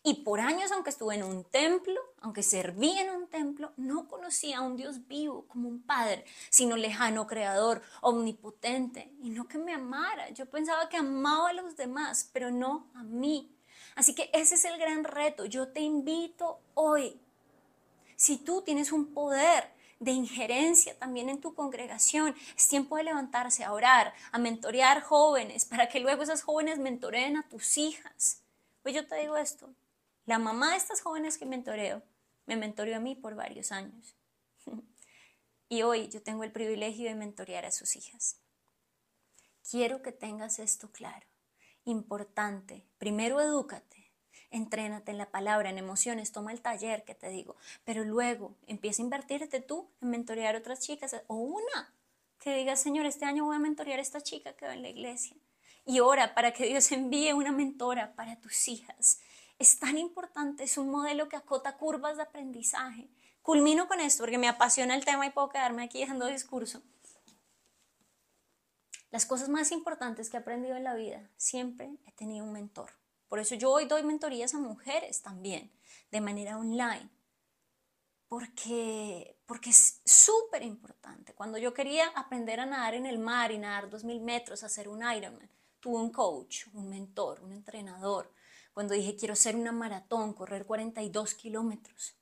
Y 0.06 0.22
por 0.22 0.38
años, 0.38 0.70
aunque 0.70 0.90
estuve 0.90 1.14
en 1.14 1.22
un 1.22 1.44
templo, 1.44 1.98
aunque 2.20 2.42
serví 2.42 2.98
en 2.98 3.10
un 3.10 3.26
templo, 3.26 3.72
no 3.78 4.06
conocía 4.06 4.58
a 4.58 4.60
un 4.60 4.76
Dios 4.76 5.08
vivo 5.08 5.46
como 5.48 5.66
un 5.66 5.80
Padre, 5.82 6.26
sino 6.50 6.76
lejano, 6.76 7.26
creador, 7.26 7.80
omnipotente, 8.02 9.10
y 9.22 9.30
no 9.30 9.48
que 9.48 9.56
me 9.56 9.72
amara. 9.72 10.28
Yo 10.28 10.44
pensaba 10.44 10.90
que 10.90 10.98
amaba 10.98 11.48
a 11.48 11.52
los 11.54 11.74
demás, 11.76 12.28
pero 12.34 12.50
no 12.50 12.86
a 12.94 13.02
mí. 13.02 13.50
Así 13.94 14.14
que 14.14 14.28
ese 14.34 14.56
es 14.56 14.66
el 14.66 14.78
gran 14.78 15.04
reto. 15.04 15.46
Yo 15.46 15.68
te 15.68 15.80
invito 15.80 16.60
hoy. 16.74 17.18
Si 18.14 18.36
tú 18.36 18.60
tienes 18.60 18.92
un 18.92 19.06
poder 19.14 19.72
de 20.00 20.10
injerencia 20.10 20.98
también 20.98 21.30
en 21.30 21.40
tu 21.40 21.54
congregación. 21.54 22.34
Es 22.56 22.68
tiempo 22.68 22.96
de 22.96 23.04
levantarse 23.04 23.64
a 23.64 23.72
orar, 23.72 24.12
a 24.32 24.38
mentorear 24.38 25.02
jóvenes, 25.02 25.64
para 25.64 25.88
que 25.88 26.00
luego 26.00 26.22
esas 26.22 26.42
jóvenes 26.42 26.78
mentoreen 26.78 27.38
a 27.38 27.48
tus 27.48 27.78
hijas. 27.78 28.42
Pues 28.82 28.94
yo 28.94 29.06
te 29.06 29.16
digo 29.16 29.36
esto, 29.36 29.70
la 30.26 30.38
mamá 30.38 30.70
de 30.70 30.76
estas 30.76 31.00
jóvenes 31.00 31.38
que 31.38 31.46
mentoreo 31.46 32.02
me 32.46 32.56
mentoreó 32.56 32.96
a 32.96 33.00
mí 33.00 33.14
por 33.14 33.34
varios 33.34 33.72
años. 33.72 34.16
y 35.68 35.82
hoy 35.82 36.08
yo 36.08 36.22
tengo 36.22 36.44
el 36.44 36.52
privilegio 36.52 37.08
de 37.08 37.14
mentorear 37.14 37.66
a 37.66 37.70
sus 37.70 37.96
hijas. 37.96 38.40
Quiero 39.68 40.02
que 40.02 40.12
tengas 40.12 40.58
esto 40.58 40.90
claro. 40.92 41.26
Importante. 41.84 42.86
Primero 42.98 43.40
edúcate. 43.40 44.12
Entrénate 44.50 45.10
en 45.10 45.18
la 45.18 45.30
palabra, 45.30 45.70
en 45.70 45.78
emociones, 45.78 46.30
toma 46.30 46.52
el 46.52 46.60
taller 46.60 47.04
que 47.04 47.14
te 47.14 47.28
digo, 47.28 47.56
pero 47.84 48.04
luego 48.04 48.56
empieza 48.68 49.02
a 49.02 49.04
invertirte 49.04 49.60
tú 49.60 49.90
en 50.00 50.10
mentorear 50.10 50.54
a 50.54 50.58
otras 50.58 50.78
chicas 50.78 51.16
o 51.26 51.34
una 51.34 51.92
que 52.38 52.54
diga, 52.54 52.76
Señor, 52.76 53.04
este 53.06 53.24
año 53.24 53.46
voy 53.46 53.56
a 53.56 53.58
mentorear 53.58 53.98
a 53.98 54.02
esta 54.02 54.20
chica 54.20 54.52
que 54.52 54.66
va 54.66 54.74
en 54.74 54.82
la 54.82 54.90
iglesia. 54.90 55.36
Y 55.84 56.00
ora 56.00 56.34
para 56.34 56.52
que 56.52 56.66
Dios 56.66 56.92
envíe 56.92 57.32
una 57.32 57.50
mentora 57.50 58.14
para 58.14 58.36
tus 58.40 58.68
hijas 58.68 59.20
es 59.58 59.78
tan 59.78 59.98
importante, 59.98 60.64
es 60.64 60.78
un 60.78 60.90
modelo 60.90 61.28
que 61.28 61.36
acota 61.36 61.76
curvas 61.76 62.16
de 62.16 62.22
aprendizaje. 62.22 63.08
Culmino 63.42 63.86
con 63.88 64.00
esto 64.00 64.22
porque 64.22 64.38
me 64.38 64.48
apasiona 64.48 64.94
el 64.94 65.04
tema 65.04 65.26
y 65.26 65.30
puedo 65.30 65.50
quedarme 65.50 65.84
aquí 65.84 66.00
dejando 66.00 66.26
discurso. 66.26 66.82
Las 69.10 69.26
cosas 69.26 69.48
más 69.48 69.70
importantes 69.70 70.28
que 70.28 70.36
he 70.36 70.40
aprendido 70.40 70.76
en 70.76 70.84
la 70.84 70.94
vida, 70.94 71.30
siempre 71.36 71.90
he 72.06 72.12
tenido 72.12 72.44
un 72.44 72.52
mentor. 72.52 72.90
Por 73.28 73.38
eso 73.38 73.54
yo 73.54 73.70
hoy 73.70 73.84
doy 73.84 74.02
mentorías 74.02 74.54
a 74.54 74.58
mujeres 74.58 75.22
también, 75.22 75.70
de 76.10 76.20
manera 76.20 76.58
online. 76.58 77.08
Porque, 78.26 79.38
porque 79.46 79.70
es 79.70 80.00
súper 80.04 80.62
importante. 80.62 81.34
Cuando 81.34 81.58
yo 81.58 81.72
quería 81.72 82.08
aprender 82.08 82.58
a 82.58 82.66
nadar 82.66 82.94
en 82.94 83.06
el 83.06 83.18
mar 83.18 83.52
y 83.52 83.58
nadar 83.58 83.88
2.000 83.88 84.20
metros, 84.20 84.64
hacer 84.64 84.88
un 84.88 85.08
Ironman, 85.08 85.48
tuve 85.78 85.98
un 85.98 86.10
coach, 86.10 86.66
un 86.72 86.88
mentor, 86.88 87.40
un 87.42 87.52
entrenador 87.52 88.32
cuando 88.74 88.94
dije 88.94 89.16
quiero 89.16 89.32
hacer 89.32 89.56
una 89.56 89.72
maratón, 89.72 90.34
correr 90.34 90.66
42 90.66 91.34
kilómetros. 91.34 92.16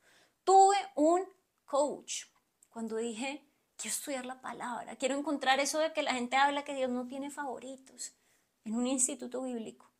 Tuve 0.44 0.76
un 0.94 1.24
coach 1.64 2.26
cuando 2.68 2.96
dije 2.96 3.44
quiero 3.76 3.94
estudiar 3.94 4.26
la 4.26 4.40
palabra, 4.40 4.94
quiero 4.96 5.18
encontrar 5.18 5.58
eso 5.58 5.80
de 5.80 5.92
que 5.92 6.02
la 6.02 6.14
gente 6.14 6.36
habla 6.36 6.64
que 6.64 6.74
Dios 6.74 6.90
no 6.90 7.08
tiene 7.08 7.30
favoritos 7.30 8.14
en 8.64 8.76
un 8.76 8.86
instituto 8.86 9.42
bíblico. 9.42 9.90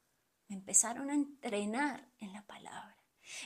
Me 0.48 0.56
empezaron 0.56 1.10
a 1.10 1.14
entrenar 1.14 2.08
en 2.20 2.32
la 2.32 2.46
palabra. 2.46 2.96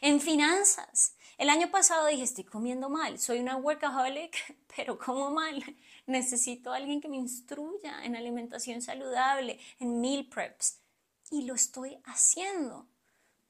En 0.00 0.20
finanzas, 0.20 1.16
el 1.38 1.48
año 1.48 1.70
pasado 1.70 2.06
dije, 2.06 2.22
estoy 2.22 2.44
comiendo 2.44 2.88
mal, 2.88 3.18
soy 3.18 3.38
una 3.38 3.56
workaholic, 3.56 4.56
pero 4.76 4.98
como 4.98 5.30
mal. 5.30 5.62
Necesito 6.06 6.72
a 6.72 6.76
alguien 6.76 7.00
que 7.00 7.08
me 7.08 7.16
instruya 7.16 8.04
en 8.04 8.16
alimentación 8.16 8.82
saludable, 8.82 9.58
en 9.78 10.00
meal 10.00 10.26
preps. 10.26 10.80
Y 11.30 11.42
lo 11.42 11.54
estoy 11.54 11.98
haciendo. 12.04 12.86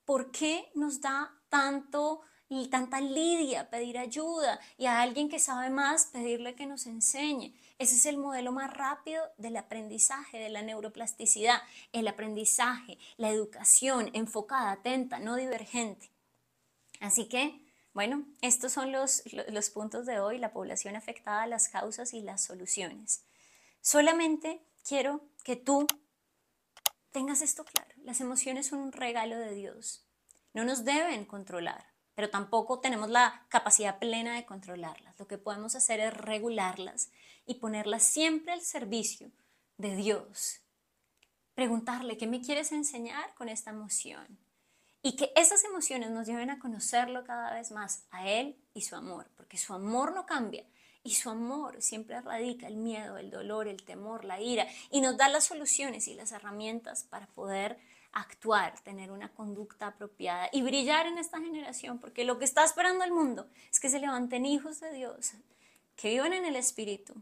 ¿Por 0.06 0.30
qué 0.30 0.70
nos 0.74 1.00
da 1.00 1.34
tanto 1.48 2.22
y 2.48 2.68
tanta 2.68 3.00
lidia 3.00 3.68
pedir 3.70 3.98
ayuda 3.98 4.60
y 4.78 4.86
a 4.86 5.02
alguien 5.02 5.28
que 5.28 5.40
sabe 5.40 5.68
más 5.68 6.06
pedirle 6.06 6.54
que 6.54 6.64
nos 6.64 6.86
enseñe? 6.86 7.54
Ese 7.78 7.96
es 7.96 8.06
el 8.06 8.16
modelo 8.16 8.52
más 8.52 8.72
rápido 8.72 9.22
del 9.36 9.56
aprendizaje, 9.56 10.38
de 10.38 10.48
la 10.48 10.62
neuroplasticidad, 10.62 11.60
el 11.92 12.06
aprendizaje, 12.06 12.98
la 13.16 13.30
educación 13.30 14.10
enfocada, 14.14 14.70
atenta, 14.70 15.18
no 15.18 15.34
divergente. 15.34 16.08
Así 17.00 17.28
que, 17.28 17.60
bueno, 17.92 18.24
estos 18.42 18.72
son 18.72 18.92
los, 18.92 19.24
los 19.48 19.70
puntos 19.70 20.06
de 20.06 20.20
hoy, 20.20 20.38
la 20.38 20.52
población 20.52 20.94
afectada, 20.94 21.48
las 21.48 21.68
causas 21.68 22.14
y 22.14 22.22
las 22.22 22.44
soluciones. 22.44 23.24
Solamente 23.80 24.62
quiero 24.86 25.20
que 25.42 25.56
tú 25.56 25.86
tengas 27.16 27.40
esto 27.40 27.64
claro. 27.64 27.88
Las 28.04 28.20
emociones 28.20 28.66
son 28.66 28.80
un 28.80 28.92
regalo 28.92 29.38
de 29.38 29.54
Dios. 29.54 30.06
No 30.52 30.64
nos 30.64 30.84
deben 30.84 31.24
controlar, 31.24 31.86
pero 32.14 32.28
tampoco 32.28 32.80
tenemos 32.80 33.08
la 33.08 33.46
capacidad 33.48 33.98
plena 33.98 34.34
de 34.34 34.44
controlarlas. 34.44 35.18
Lo 35.18 35.26
que 35.26 35.38
podemos 35.38 35.74
hacer 35.74 35.98
es 36.00 36.12
regularlas 36.12 37.10
y 37.46 37.54
ponerlas 37.54 38.02
siempre 38.02 38.52
al 38.52 38.60
servicio 38.60 39.32
de 39.78 39.96
Dios. 39.96 40.60
Preguntarle, 41.54 42.18
¿qué 42.18 42.26
me 42.26 42.42
quieres 42.42 42.70
enseñar 42.72 43.34
con 43.34 43.48
esta 43.48 43.70
emoción? 43.70 44.38
Y 45.00 45.16
que 45.16 45.32
esas 45.36 45.64
emociones 45.64 46.10
nos 46.10 46.26
lleven 46.26 46.50
a 46.50 46.58
conocerlo 46.58 47.24
cada 47.24 47.54
vez 47.54 47.70
más, 47.70 48.04
a 48.10 48.28
Él 48.28 48.62
y 48.74 48.82
su 48.82 48.94
amor, 48.94 49.30
porque 49.36 49.56
su 49.56 49.72
amor 49.72 50.12
no 50.12 50.26
cambia. 50.26 50.66
Y 51.06 51.14
su 51.14 51.30
amor 51.30 51.80
siempre 51.82 52.20
radica 52.20 52.66
el 52.66 52.74
miedo, 52.74 53.16
el 53.16 53.30
dolor, 53.30 53.68
el 53.68 53.84
temor, 53.84 54.24
la 54.24 54.40
ira, 54.40 54.66
y 54.90 55.00
nos 55.00 55.16
da 55.16 55.28
las 55.28 55.44
soluciones 55.44 56.08
y 56.08 56.14
las 56.14 56.32
herramientas 56.32 57.04
para 57.04 57.28
poder 57.28 57.78
actuar, 58.10 58.80
tener 58.80 59.12
una 59.12 59.28
conducta 59.28 59.86
apropiada 59.86 60.48
y 60.50 60.62
brillar 60.62 61.06
en 61.06 61.18
esta 61.18 61.38
generación, 61.38 62.00
porque 62.00 62.24
lo 62.24 62.40
que 62.40 62.44
está 62.44 62.64
esperando 62.64 63.04
el 63.04 63.12
mundo 63.12 63.46
es 63.70 63.78
que 63.78 63.88
se 63.88 64.00
levanten 64.00 64.46
hijos 64.46 64.80
de 64.80 64.92
Dios, 64.92 65.34
que 65.94 66.10
vivan 66.10 66.32
en 66.32 66.44
el 66.44 66.56
Espíritu, 66.56 67.14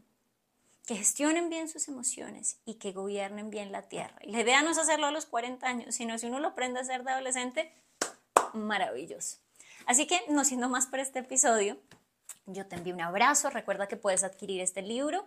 que 0.86 0.96
gestionen 0.96 1.50
bien 1.50 1.68
sus 1.68 1.86
emociones 1.88 2.56
y 2.64 2.76
que 2.76 2.92
gobiernen 2.92 3.50
bien 3.50 3.70
la 3.70 3.82
tierra. 3.82 4.16
Y 4.22 4.30
la 4.30 4.40
idea 4.40 4.62
no 4.62 4.70
es 4.70 4.78
hacerlo 4.78 5.08
a 5.08 5.10
los 5.10 5.26
40 5.26 5.66
años, 5.66 5.94
sino 5.94 6.16
si 6.16 6.26
uno 6.28 6.40
lo 6.40 6.48
aprende 6.48 6.78
a 6.78 6.82
hacer 6.84 7.04
de 7.04 7.10
adolescente, 7.10 7.70
maravilloso. 8.54 9.36
Así 9.84 10.06
que, 10.06 10.22
no 10.30 10.46
siendo 10.46 10.70
más 10.70 10.86
por 10.86 11.00
este 11.00 11.18
episodio, 11.18 11.76
yo 12.46 12.66
te 12.66 12.76
envío 12.76 12.94
un 12.94 13.00
abrazo. 13.00 13.50
Recuerda 13.50 13.88
que 13.88 13.96
puedes 13.96 14.24
adquirir 14.24 14.60
este 14.60 14.82
libro 14.82 15.26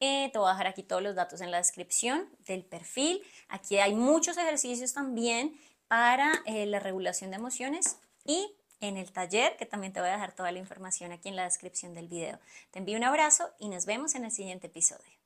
eh, 0.00 0.30
te 0.32 0.38
voy 0.38 0.48
a 0.48 0.52
dejar 0.52 0.68
aquí 0.68 0.82
todos 0.82 1.02
los 1.02 1.14
datos 1.14 1.40
en 1.40 1.50
la 1.50 1.58
descripción 1.58 2.28
del 2.46 2.64
perfil. 2.64 3.22
Aquí 3.48 3.78
hay 3.78 3.94
muchos 3.94 4.36
ejercicios 4.36 4.92
también 4.92 5.58
para 5.88 6.30
eh, 6.46 6.66
la 6.66 6.78
regulación 6.78 7.30
de 7.30 7.36
emociones 7.36 7.98
y 8.24 8.54
en 8.80 8.96
el 8.96 9.10
taller, 9.10 9.56
que 9.56 9.66
también 9.66 9.92
te 9.92 10.00
voy 10.00 10.10
a 10.10 10.12
dejar 10.12 10.32
toda 10.32 10.52
la 10.52 10.60
información 10.60 11.10
aquí 11.10 11.28
en 11.28 11.34
la 11.34 11.44
descripción 11.44 11.94
del 11.94 12.06
video. 12.06 12.38
Te 12.70 12.78
envío 12.78 12.96
un 12.96 13.04
abrazo 13.04 13.50
y 13.58 13.68
nos 13.68 13.86
vemos 13.86 14.14
en 14.14 14.24
el 14.24 14.30
siguiente 14.30 14.68
episodio. 14.68 15.18